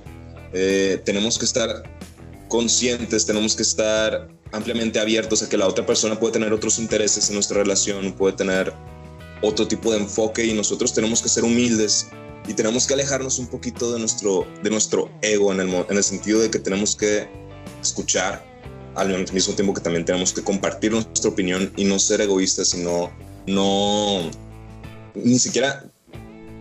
[0.53, 1.83] Eh, tenemos que estar
[2.47, 7.27] conscientes, tenemos que estar ampliamente abiertos a que la otra persona puede tener otros intereses
[7.29, 8.73] en nuestra relación, puede tener
[9.41, 12.07] otro tipo de enfoque y nosotros tenemos que ser humildes
[12.47, 16.03] y tenemos que alejarnos un poquito de nuestro, de nuestro ego en el, en el
[16.03, 17.27] sentido de que tenemos que
[17.81, 18.45] escuchar
[18.95, 23.11] al mismo tiempo que también tenemos que compartir nuestra opinión y no ser egoístas, sino
[23.47, 24.29] no
[25.15, 25.85] ni siquiera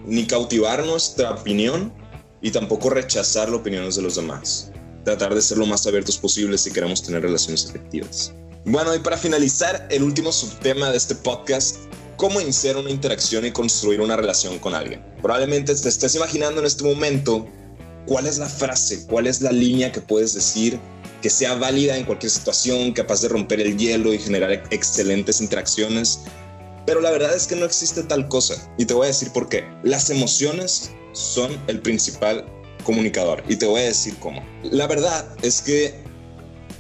[0.07, 1.93] ni cautivar nuestra opinión
[2.41, 4.71] y tampoco rechazar las opiniones de los demás.
[5.05, 8.33] Tratar de ser lo más abiertos posible si queremos tener relaciones efectivas.
[8.65, 11.77] Bueno, y para finalizar, el último subtema de este podcast
[12.17, 15.05] cómo iniciar una interacción y construir una relación con alguien.
[15.23, 17.47] Probablemente te estés imaginando en este momento
[18.07, 20.81] cuál es la frase, cuál es la línea que puedes decir
[21.23, 26.21] que sea válida en cualquier situación, capaz de romper el hielo y generar excelentes interacciones.
[26.87, 28.55] Pero la verdad es que no existe tal cosa.
[28.79, 29.65] Y te voy a decir por qué.
[29.83, 32.47] Las emociones son el principal
[32.85, 33.43] comunicador.
[33.49, 34.43] Y te voy a decir cómo.
[34.63, 35.95] La verdad es que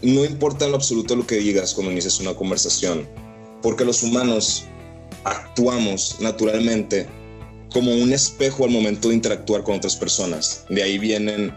[0.02, 3.08] no importa en lo absoluto lo que digas cuando inicias una conversación.
[3.62, 4.64] Porque los humanos
[5.24, 7.08] actuamos naturalmente
[7.72, 10.64] como un espejo al momento de interactuar con otras personas.
[10.70, 11.52] De ahí vienen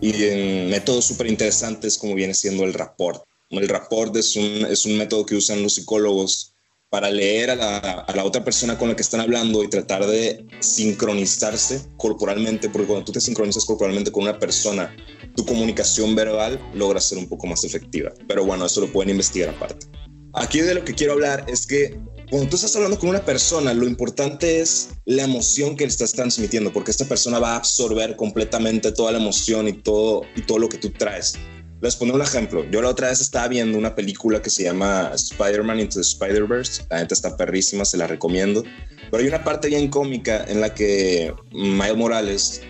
[0.00, 3.22] y en métodos súper interesantes como viene siendo el rapport.
[3.50, 6.55] El rapport es un, es un método que usan los psicólogos
[6.90, 11.82] para leer a la, otra persona con la que están hablando y tratar de sincronizarse
[11.96, 14.94] corporalmente, porque cuando tú te sincronizas corporalmente con una persona,
[15.34, 18.12] tu comunicación verbal logra ser un poco más efectiva.
[18.28, 19.86] Pero bueno, eso lo pueden investigar aparte.
[20.34, 21.98] Aquí de lo que quiero hablar es que
[22.30, 26.12] cuando tú estás hablando con una persona, lo importante es la emoción que le estás
[26.12, 30.58] transmitiendo, porque esta persona va a absorber completamente toda la emoción y todo, y todo
[30.58, 31.34] lo que tú traes.
[31.82, 32.64] Les pongo un ejemplo.
[32.70, 36.84] Yo la otra vez estaba viendo una película que se llama Spider-Man Into the Spider-Verse.
[36.90, 38.64] La gente está perrísima, se la recomiendo.
[39.10, 42.62] Pero hay una parte bien cómica en la que Miles Morales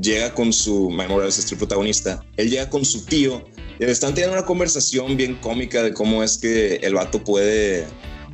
[0.00, 0.90] llega con su...
[0.90, 2.24] Miles Morales es el protagonista.
[2.36, 3.44] Él llega con su tío
[3.78, 7.86] y están teniendo una conversación bien cómica de cómo es que el vato puede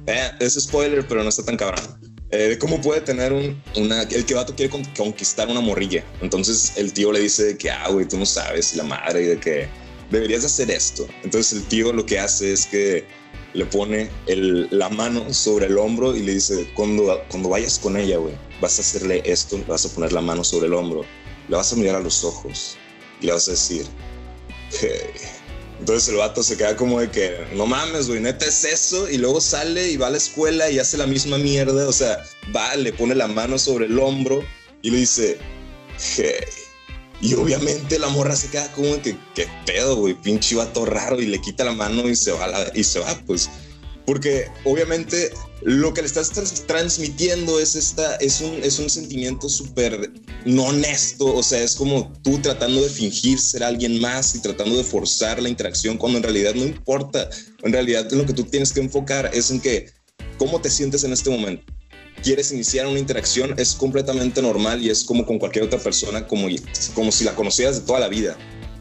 [0.08, 1.84] eh, es spoiler, pero no está tan cabrón.
[2.30, 6.02] Eh, de cómo puede tener un, una, el que vato quiere conquistar una morrilla.
[6.22, 9.26] Entonces el tío le dice que, ah, güey, tú no sabes, y la madre, y
[9.26, 9.68] de que
[10.10, 11.06] deberías hacer esto.
[11.22, 13.04] Entonces el tío lo que hace es que
[13.54, 18.18] le pone la mano sobre el hombro y le dice, cuando, cuando vayas con ella,
[18.18, 21.04] güey, vas a hacerle esto, vas a poner la mano sobre el hombro,
[21.48, 22.76] le vas a mirar a los ojos
[23.20, 23.86] y le vas a decir,
[24.80, 24.90] hey,
[25.80, 29.08] entonces el vato se queda como de que, no mames, güey, neta es eso.
[29.08, 31.88] Y luego sale y va a la escuela y hace la misma mierda.
[31.88, 32.22] O sea,
[32.54, 34.42] va, le pone la mano sobre el hombro
[34.82, 35.38] y le dice,
[36.16, 36.34] hey.
[37.20, 41.20] Y obviamente la morra se queda como que, qué pedo, güey, pinche vato raro.
[41.20, 43.50] Y le quita la mano y se va, y se va, pues.
[44.06, 46.30] Porque obviamente lo que le estás
[46.66, 50.12] transmitiendo es, esta, es, un, es un sentimiento súper
[50.44, 54.76] no honesto, o sea, es como tú tratando de fingir ser alguien más y tratando
[54.76, 57.28] de forzar la interacción cuando en realidad no importa,
[57.62, 59.90] en realidad lo que tú tienes que enfocar es en que
[60.38, 61.64] cómo te sientes en este momento.
[62.22, 66.48] Quieres iniciar una interacción, es completamente normal y es como con cualquier otra persona, como,
[66.94, 68.36] como si la conocieras de toda la vida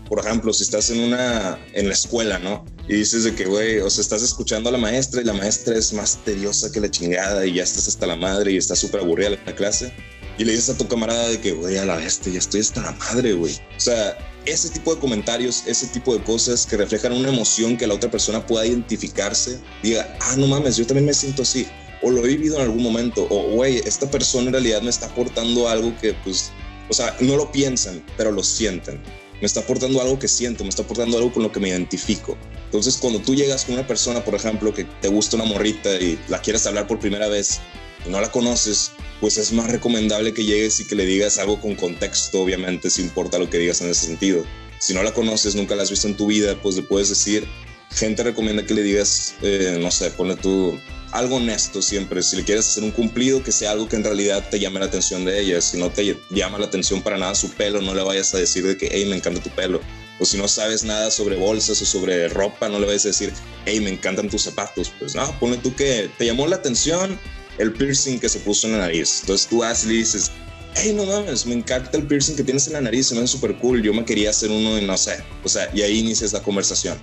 [0.07, 2.65] por ejemplo, si estás en una, en la escuela, ¿no?
[2.87, 5.77] Y dices de que, güey, o sea, estás escuchando a la maestra y la maestra
[5.77, 9.01] es más tediosa que la chingada y ya estás hasta la madre y estás súper
[9.01, 9.91] aburrida la clase.
[10.37, 12.81] Y le dices a tu camarada de que, güey, a la bestia, ya estoy hasta
[12.81, 13.53] la madre, güey.
[13.75, 17.87] O sea, ese tipo de comentarios, ese tipo de cosas que reflejan una emoción que
[17.87, 21.67] la otra persona pueda identificarse, diga, ah, no mames, yo también me siento así.
[22.01, 23.27] O lo he vivido en algún momento.
[23.29, 26.51] O, güey, esta persona en realidad me está aportando algo que, pues,
[26.89, 29.01] o sea, no lo piensan, pero lo sienten.
[29.39, 32.37] me está aportando algo que siento, me está aportando algo con lo que me identifico.
[32.65, 36.19] Entonces, cuando tú llegas con una persona, por ejemplo, que te gusta una morrita y
[36.27, 37.59] la quieres hablar por primera vez
[38.05, 41.59] y no la conoces, pues es más recomendable que llegues y que le digas algo
[41.59, 44.43] con contexto, obviamente, si importa lo que digas en ese sentido.
[44.79, 47.47] Si no la conoces, nunca la has visto en tu vida, pues le puedes decir,
[47.91, 50.79] gente recomienda que le digas, eh, no sé, ponle tú
[51.11, 52.21] algo honesto siempre.
[52.21, 54.85] Si le quieres hacer un cumplido, que sea algo que en realidad te llame la
[54.85, 55.61] atención de ella.
[55.61, 58.65] Si no te llama la atención para nada su pelo, no le vayas a decir
[58.65, 59.81] de que, hey, me encanta tu pelo.
[60.19, 63.31] O si no sabes nada sobre bolsas o sobre ropa, no le vayas a decir,
[63.65, 64.91] hey, me encantan tus zapatos.
[64.97, 67.19] Pues no, ponle tú que te llamó la atención
[67.57, 69.19] el piercing que se puso en la nariz.
[69.21, 70.31] Entonces tú vas y le dices,
[70.75, 73.27] hey, no mames, me encanta el piercing que tienes en la nariz, se me ve
[73.27, 73.81] súper cool.
[73.81, 75.23] Yo me quería hacer uno y no sé.
[75.43, 76.97] O sea, y ahí inicias la conversación.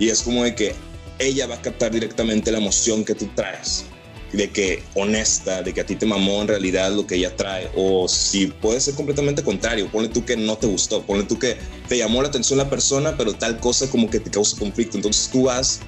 [0.00, 0.74] Y es como de que
[1.20, 3.84] ella va a captar directamente la emoción que tú traes,
[4.32, 7.70] de que honesta, de que a ti te mamó en realidad lo que ella trae,
[7.76, 11.58] o si puede ser completamente contrario, ponle tú que no te gustó, ponle tú que
[11.88, 15.28] te llamó la atención la persona, pero tal cosa como que te causa conflicto, entonces
[15.30, 15.80] tú vas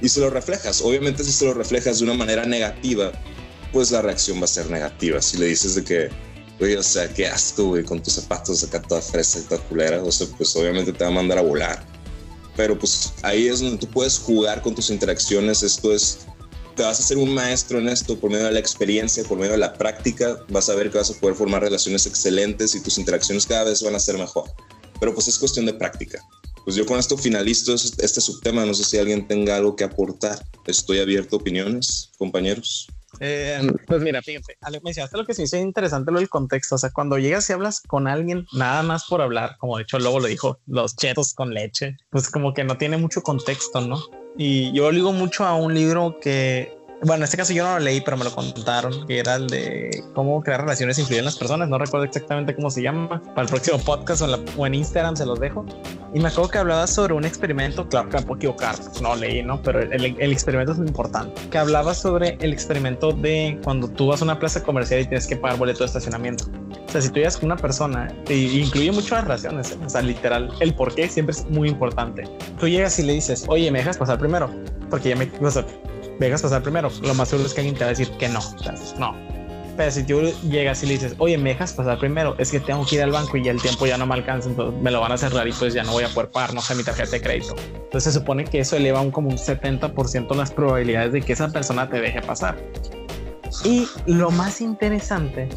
[0.00, 3.12] y se lo reflejas, obviamente si se lo reflejas de una manera negativa,
[3.72, 6.08] pues la reacción va a ser negativa, si le dices de que,
[6.60, 10.02] oye, o sea, qué asco, güey, con tus zapatos acá toda fresa y toda culera,
[10.02, 11.99] o sea, pues obviamente te va a mandar a volar
[12.56, 15.62] pero pues ahí es donde tú puedes jugar con tus interacciones.
[15.62, 16.20] Esto es,
[16.76, 19.52] te vas a hacer un maestro en esto por medio de la experiencia, por medio
[19.52, 20.44] de la práctica.
[20.48, 23.82] Vas a ver que vas a poder formar relaciones excelentes y tus interacciones cada vez
[23.82, 24.50] van a ser mejor.
[24.98, 26.22] Pero pues es cuestión de práctica.
[26.64, 28.66] Pues yo con esto finalizo este subtema.
[28.66, 30.44] No sé si alguien tenga algo que aportar.
[30.66, 32.88] Estoy abierto a opiniones, compañeros.
[33.20, 36.74] Eh, pues mira, fíjate, mencionaste lo que sí es interesante lo del contexto.
[36.74, 39.98] O sea, cuando llegas y hablas con alguien nada más por hablar, como de hecho
[39.98, 44.00] luego lo dijo, los chetos con leche, pues como que no tiene mucho contexto, ¿no?
[44.36, 47.78] Y yo digo mucho a un libro que bueno, en este caso yo no lo
[47.78, 51.24] leí, pero me lo contaron, que era el de cómo crear relaciones e influir en
[51.24, 51.68] las personas.
[51.68, 53.22] No recuerdo exactamente cómo se llama.
[53.34, 54.22] Para el próximo podcast
[54.56, 55.64] o en, Instagram se los dejo.
[56.12, 59.42] Y me acuerdo que hablaba sobre un experimento, claro que me puedo equivocar, no leí,
[59.42, 59.62] ¿no?
[59.62, 61.40] Pero el, el, experimento es muy importante.
[61.50, 65.26] Que hablaba sobre el experimento de cuando tú vas a una plaza comercial y tienes
[65.26, 66.44] que pagar boleto de estacionamiento.
[66.90, 69.78] O sea, si tú llegas con una persona, incluye mucho las relaciones, ¿eh?
[69.86, 72.24] o sea, literal, el por qué siempre es muy importante.
[72.58, 74.50] Tú llegas y le dices, oye, me dejas pasar primero,
[74.90, 75.64] porque ya me, o sea,
[76.26, 78.40] dejas pasar primero, lo más seguro es que alguien te va a decir que no.
[78.98, 79.14] no.
[79.76, 82.84] Pero si tú llegas y le dices, oye, me dejas pasar primero, es que tengo
[82.84, 85.00] que ir al banco y ya el tiempo ya no me alcanza, entonces me lo
[85.00, 87.12] van a cerrar y pues ya no voy a poder pagar, no sé, mi tarjeta
[87.12, 87.54] de crédito.
[87.74, 91.48] Entonces se supone que eso eleva un como un 70% las probabilidades de que esa
[91.48, 92.58] persona te deje pasar.
[93.64, 95.48] Y lo más interesante,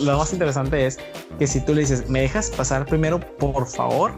[0.00, 0.98] lo más interesante es
[1.38, 4.12] que si tú le dices, me dejas pasar primero, por favor,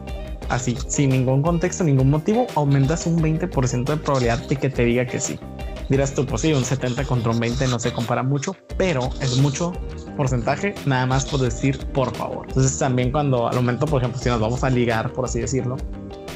[0.49, 5.07] así, sin ningún contexto, ningún motivo, aumentas un 20% de probabilidad de que te diga
[5.07, 5.39] que sí
[5.89, 9.39] dirás tú, pues sí, un 70 contra un 20 no se compara mucho, pero es
[9.39, 9.73] mucho
[10.17, 12.47] porcentaje nada más por decir por favor.
[12.49, 15.77] Entonces también cuando al momento, por ejemplo, si nos vamos a ligar, por así decirlo,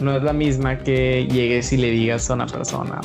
[0.01, 3.01] no es la misma que llegues y le digas a una persona,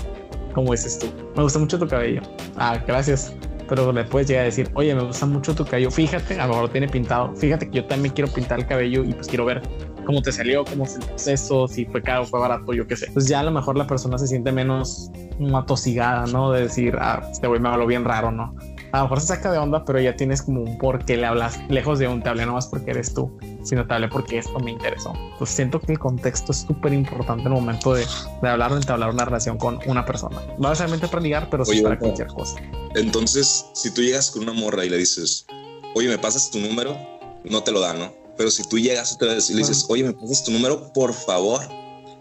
[0.53, 2.21] como dices tú, me gusta mucho tu cabello.
[2.57, 3.33] Ah, gracias.
[3.67, 5.89] Pero le puedes llegar a decir, oye, me gusta mucho tu cabello.
[5.89, 7.33] Fíjate, a lo mejor tiene pintado.
[7.35, 9.61] Fíjate que yo también quiero pintar el cabello y pues quiero ver
[10.05, 13.09] cómo te salió, cómo fue el proceso, si fue caro, fue barato, yo qué sé.
[13.13, 15.09] Pues ya a lo mejor la persona se siente menos
[15.55, 16.51] atosigada, ¿no?
[16.51, 18.55] De decir, ah, este güey me habló bien raro, ¿no?
[18.91, 21.25] A lo mejor se saca de onda, pero ya tienes como un por qué le
[21.25, 24.59] hablas lejos de un te hablé nomás porque eres tú, sino te hablé porque esto
[24.59, 25.13] me interesó.
[25.39, 28.05] Pues siento que el contexto es súper importante en el momento de,
[28.41, 30.39] de hablar o entablar una relación con una persona.
[30.59, 32.57] No necesariamente para ligar, pero sí para cualquier cosa.
[32.93, 35.47] Entonces, si tú llegas con una morra y le dices,
[35.95, 36.95] oye, ¿me pasas tu número?
[37.43, 38.13] No te lo da, ¿no?
[38.37, 40.91] Pero si tú llegas otra vez y le dices, oye, ¿me pasas tu número?
[40.93, 41.61] Por favor,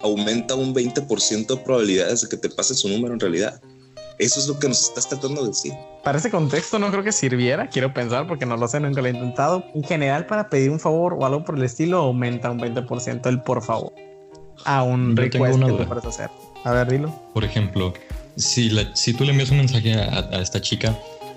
[0.02, 3.60] aumenta un 20% de probabilidades de que te pase su número en realidad.
[4.18, 5.72] Eso es lo que nos estás tratando de decir.
[6.04, 9.08] Para ese contexto no creo que sirviera, quiero pensar, porque no lo sé, nunca lo
[9.08, 9.64] he intentado.
[9.74, 13.42] En general, para pedir un favor o algo por el estilo, aumenta un 20% el
[13.42, 13.92] por favor
[14.64, 16.30] a un request que tú puedes hacer.
[16.64, 17.12] A ver, dilo.
[17.34, 17.92] Por ejemplo,
[18.36, 20.96] si, si tú le envías un mensaje a, a esta chica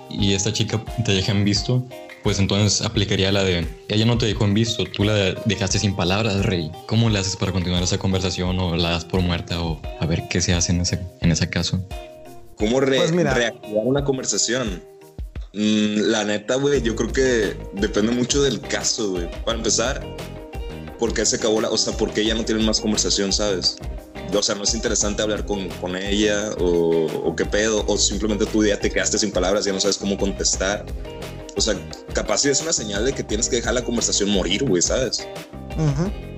[0.10, 1.84] y esta chica te deja en visto,
[2.24, 5.14] pues entonces aplicaría la de, ella no te dejó en visto, tú la
[5.46, 6.72] dejaste sin palabras, rey.
[6.88, 10.24] ¿Cómo le haces para continuar esa conversación o la das por muerta o a ver
[10.30, 11.80] qué se hace en ese, en ese caso?
[12.56, 14.82] ¿Cómo pues reactivar una conversación?
[15.54, 19.30] Mm, la neta, güey, yo creo que depende mucho del caso, güey.
[19.46, 20.06] Para empezar,
[20.98, 23.78] ¿por qué se acabó la, o sea, por qué ya no tienen más conversación, sabes?
[24.40, 28.46] O sea, no es interesante hablar con, con ella o, o, qué pedo, o simplemente
[28.46, 30.86] tú ya te quedaste sin palabras, ya no sabes cómo contestar.
[31.56, 31.76] O sea,
[32.14, 35.26] capaz es una señal de que tienes que dejar la conversación morir, güey, ¿sabes?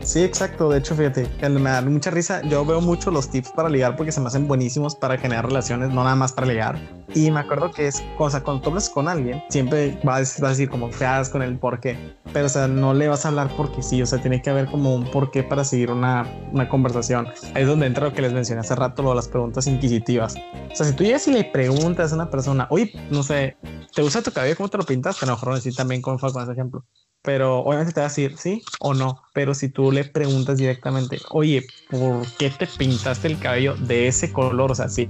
[0.07, 0.69] Sí, exacto.
[0.69, 2.41] De hecho, fíjate, me da mucha risa.
[2.43, 5.89] Yo veo mucho los tips para ligar porque se me hacen buenísimos para generar relaciones,
[5.89, 6.79] no nada más para ligar.
[7.13, 10.49] Y me acuerdo que es, o sea, cuando tú hablas con alguien, siempre vas, a
[10.49, 11.97] decir como te con el por qué,
[12.31, 14.67] pero o sea, no le vas a hablar porque sí, o sea, tiene que haber
[14.67, 17.27] como un por qué para seguir una, una conversación.
[17.53, 20.35] Ahí es donde entra lo que les mencioné hace rato, lo de las preguntas inquisitivas.
[20.71, 23.57] O sea, si tú llegas y le preguntas a una persona, oye, no sé,
[23.93, 24.55] ¿te gusta tu cabello?
[24.55, 25.21] ¿Cómo te lo pintas?
[25.23, 26.85] A lo mejor decir también fue con ese ejemplo
[27.27, 29.21] pero obviamente te va a decir sí o no.
[29.33, 34.31] Pero si tú le preguntas directamente, oye, ¿por qué te pintaste el cabello de ese
[34.31, 34.71] color?
[34.71, 35.09] O sea, sí.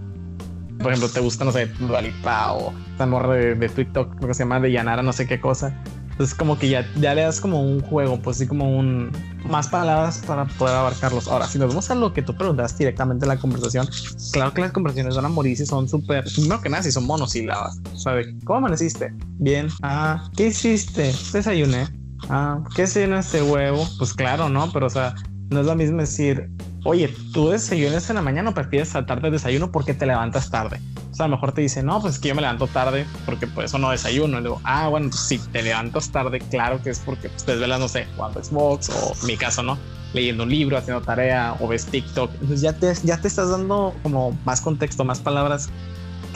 [0.79, 4.33] Por ejemplo, te gusta, no sé, Dualipa o esta morra de, de, TikTok, lo que
[4.33, 5.79] se llama de Yanara, no sé qué cosa.
[6.09, 9.11] Entonces, como que ya, ya le das como un juego, pues sí, como un
[9.47, 11.27] más palabras para poder abarcarlos.
[11.27, 13.87] Ahora, si nos vamos a lo que tú preguntas directamente en la conversación,
[14.31, 17.05] claro que las conversaciones van a morir si son súper, primero que nada, si son
[17.05, 17.79] monosílabas.
[17.93, 18.29] ¿Sabes?
[18.43, 19.13] ¿Cómo amaneciste?
[19.37, 19.67] Bien.
[19.83, 21.13] Ah, ¿qué hiciste?
[21.31, 22.06] Desayuné.
[22.29, 23.87] Ah, ¿qué en este huevo?
[23.97, 24.71] Pues claro, ¿no?
[24.71, 25.15] Pero, o sea,
[25.49, 26.49] no es lo mismo decir,
[26.83, 30.79] oye, tú desayunas en la mañana o prefieres saltarte el desayuno porque te levantas tarde.
[31.11, 33.05] O sea, a lo mejor te dice, no, pues es que yo me levanto tarde
[33.25, 34.39] porque pues eso no desayuno.
[34.39, 37.79] Y digo, ah, bueno, pues si te levantas tarde, claro que es porque pues, desvelas,
[37.79, 39.77] no sé, jugando Xbox o mi caso, ¿no?
[40.13, 42.31] Leyendo un libro, haciendo tarea o ves TikTok.
[42.33, 45.69] Entonces ya te, ya te estás dando como más contexto, más palabras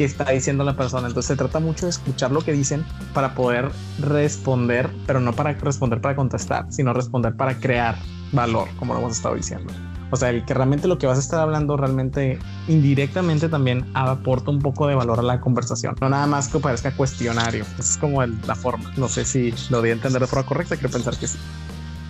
[0.01, 1.07] que está diciendo la persona.
[1.07, 2.83] Entonces se trata mucho de escuchar lo que dicen
[3.13, 7.99] para poder responder, pero no para responder para contestar, sino responder para crear
[8.31, 9.71] valor, como lo hemos estado diciendo.
[10.09, 14.49] O sea, el que realmente lo que vas a estar hablando realmente indirectamente también aporta
[14.49, 15.95] un poco de valor a la conversación.
[16.01, 17.63] No nada más que parezca cuestionario.
[17.77, 18.91] Esa es como la forma.
[18.97, 20.75] No sé si lo di a entender de forma correcta.
[20.77, 21.37] Quiero pensar que sí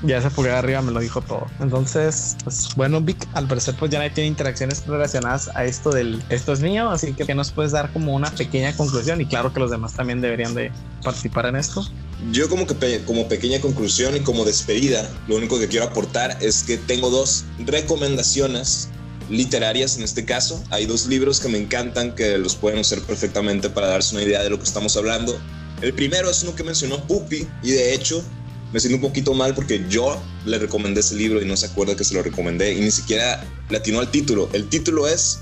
[0.03, 1.47] ya ese pulgar arriba me lo dijo todo.
[1.59, 6.53] Entonces, pues bueno, Vic, al parecer pues ya tiene interacciones relacionadas a esto del esto
[6.53, 9.71] es mío, así que nos puedes dar como una pequeña conclusión y claro que los
[9.71, 10.71] demás también deberían de
[11.03, 11.85] participar en esto.
[12.31, 16.63] Yo como que como pequeña conclusión y como despedida, lo único que quiero aportar es
[16.63, 18.89] que tengo dos recomendaciones
[19.29, 20.63] literarias en este caso.
[20.69, 24.43] Hay dos libros que me encantan que los pueden usar perfectamente para darse una idea
[24.43, 25.39] de lo que estamos hablando.
[25.81, 28.23] El primero es uno que mencionó Puppy y de hecho
[28.73, 31.95] me siento un poquito mal porque yo le recomendé ese libro y no se acuerda
[31.95, 34.49] que se lo recomendé y ni siquiera le atinó al título.
[34.53, 35.39] El título es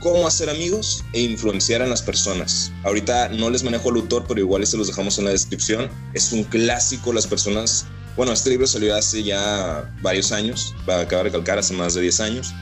[0.00, 2.72] Cómo hacer amigos e influenciar a las personas.
[2.84, 5.88] Ahorita no les manejo el autor, pero igual se los dejamos en la descripción.
[6.14, 7.86] Es un clásico, las personas...
[8.16, 11.94] Bueno, este libro salió hace ya varios años, va a acabar de recalcar hace más
[11.94, 12.52] de 10 años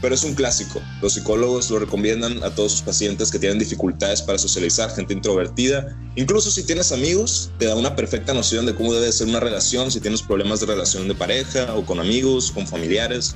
[0.00, 0.80] pero es un clásico.
[1.02, 5.96] Los psicólogos lo recomiendan a todos sus pacientes que tienen dificultades para socializar, gente introvertida.
[6.16, 9.90] Incluso si tienes amigos, te da una perfecta noción de cómo debe ser una relación,
[9.90, 13.34] si tienes problemas de relación de pareja o con amigos, con familiares.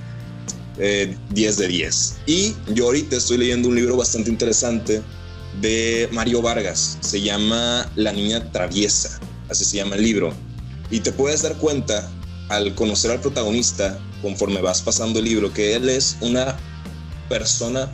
[0.77, 2.17] 10 eh, de 10.
[2.27, 5.03] Y yo ahorita estoy leyendo un libro bastante interesante
[5.61, 6.99] de Mario Vargas.
[7.01, 9.21] Se llama La Niña Traviesa.
[9.49, 10.35] Así se llama el libro.
[10.91, 12.11] Y te puedes dar cuenta
[12.49, 16.57] al conocer al protagonista conforme vas pasando el libro, que él es una
[17.29, 17.91] persona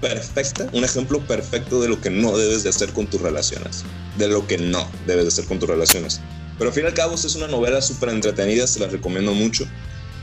[0.00, 3.84] perfecta, un ejemplo perfecto de lo que no debes de hacer con tus relaciones,
[4.16, 6.20] de lo que no debes de hacer con tus relaciones.
[6.58, 9.66] Pero al fin y al cabo es una novela súper entretenida, se la recomiendo mucho.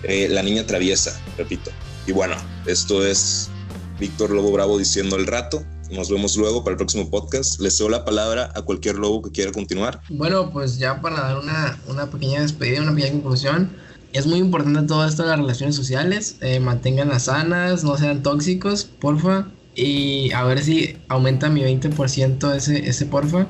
[0.04, 1.72] Eh, la niña traviesa, repito.
[2.06, 2.36] Y bueno,
[2.66, 3.50] esto es
[3.98, 5.64] Víctor Lobo Bravo diciendo el rato.
[5.90, 7.62] Nos vemos luego para el próximo podcast.
[7.62, 10.02] Les cedo la palabra a cualquier lobo que quiera continuar.
[10.10, 13.72] Bueno, pues ya para dar una, una pequeña despedida, una pequeña conclusión.
[14.16, 16.38] Es muy importante todo esto de las relaciones sociales.
[16.40, 19.50] Eh, manténganlas sanas, no sean tóxicos, porfa.
[19.76, 23.46] Y a ver si aumenta mi 20% ese, ese porfa.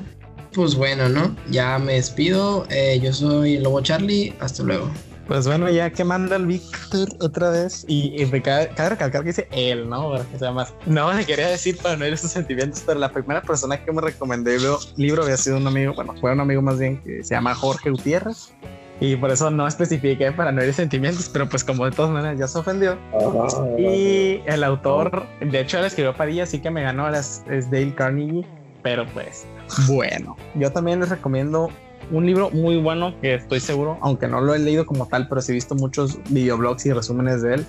[0.52, 1.36] Pues bueno, ¿no?
[1.52, 2.66] Ya me despido.
[2.68, 4.34] Eh, yo soy Lobo Charlie.
[4.40, 4.90] Hasta luego.
[5.28, 9.88] Pues bueno, ya que manda el Víctor otra vez, y, cabe, recalcar que dice él,
[9.88, 10.14] ¿no?
[10.32, 10.74] que sea más.
[10.86, 14.00] No le quería decir para no ir sus sentimientos, pero la primera persona que me
[14.00, 14.62] recomendé el
[14.96, 17.90] libro había sido un amigo, bueno, fue un amigo más bien que se llama Jorge
[17.90, 18.52] Gutiérrez.
[19.00, 22.38] Y por eso no especifiqué para no ir sentimientos, pero pues como de todas maneras
[22.38, 22.96] ya se ofendió.
[23.78, 27.94] Y el autor, de hecho, él escribió Padilla, así que me ganó, es, es Dale
[27.94, 28.46] Carnegie.
[28.82, 29.46] Pero pues,
[29.88, 31.70] bueno, yo también les recomiendo
[32.10, 35.40] un libro muy bueno que estoy seguro, aunque no lo he leído como tal, pero
[35.42, 37.66] sí he visto muchos videoblogs y resúmenes de él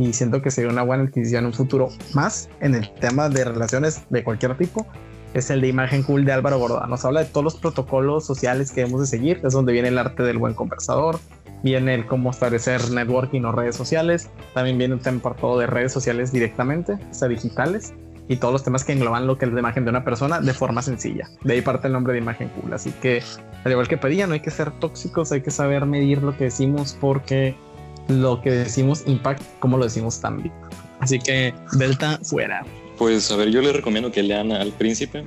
[0.00, 3.44] y siento que sería una buena adquisición en un futuro más en el tema de
[3.44, 4.86] relaciones de cualquier tipo.
[5.34, 6.86] Es el de Imagen Cool de Álvaro Borda.
[6.86, 9.40] Nos habla de todos los protocolos sociales que debemos de seguir.
[9.44, 11.20] Es donde viene el arte del buen conversador,
[11.62, 14.28] viene el cómo establecer networking o redes sociales.
[14.54, 17.92] También viene un tema todo de redes sociales directamente, o sea, digitales
[18.30, 20.54] y todos los temas que engloban lo que es la imagen de una persona de
[20.54, 21.28] forma sencilla.
[21.42, 22.72] De ahí parte el nombre de imagen cool.
[22.72, 23.22] Así que,
[23.64, 26.44] al igual que pedía, no hay que ser tóxicos, hay que saber medir lo que
[26.44, 27.56] decimos porque
[28.06, 30.52] lo que decimos impacta como lo decimos también.
[31.00, 32.64] Así que, Delta, fuera.
[33.00, 35.24] Pues a ver, yo les recomiendo que lean al príncipe,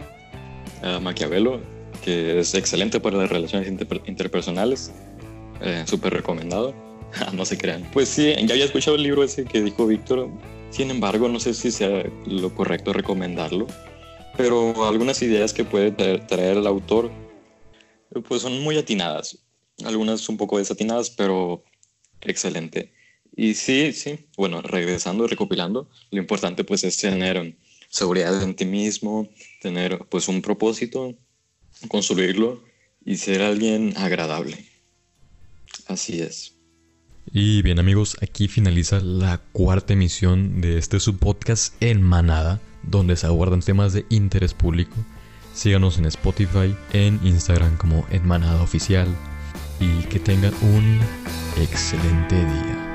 [0.84, 1.60] a Maquiavelo,
[2.06, 3.68] que es excelente para las relaciones
[4.06, 4.92] interpersonales.
[5.60, 6.76] Eh, Súper recomendado.
[7.34, 7.82] No se crean.
[7.92, 10.30] Pues sí, ya había escuchado el libro ese que dijo Víctor.
[10.70, 13.66] Sin embargo, no sé si sea lo correcto recomendarlo.
[14.38, 17.10] Pero algunas ideas que puede traer el autor,
[18.28, 19.40] pues son muy atinadas.
[19.84, 21.64] Algunas un poco desatinadas, pero
[22.22, 22.94] excelente.
[23.36, 27.58] Y sí, sí, bueno, regresando, recopilando, lo importante pues es tener
[27.94, 29.30] seguridad en ti mismo,
[29.62, 31.14] tener pues un propósito,
[31.88, 32.64] construirlo
[33.06, 34.66] y ser alguien agradable.
[35.86, 36.56] Así es.
[37.32, 43.28] Y bien amigos, aquí finaliza la cuarta emisión de este subpodcast en Manada, donde se
[43.28, 44.96] aguardan temas de interés público.
[45.54, 49.08] Síganos en Spotify, en Instagram como en Manada Oficial
[49.80, 51.00] y que tengan un
[51.62, 52.93] excelente día.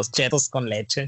[0.00, 0.98] Los chetos con leche.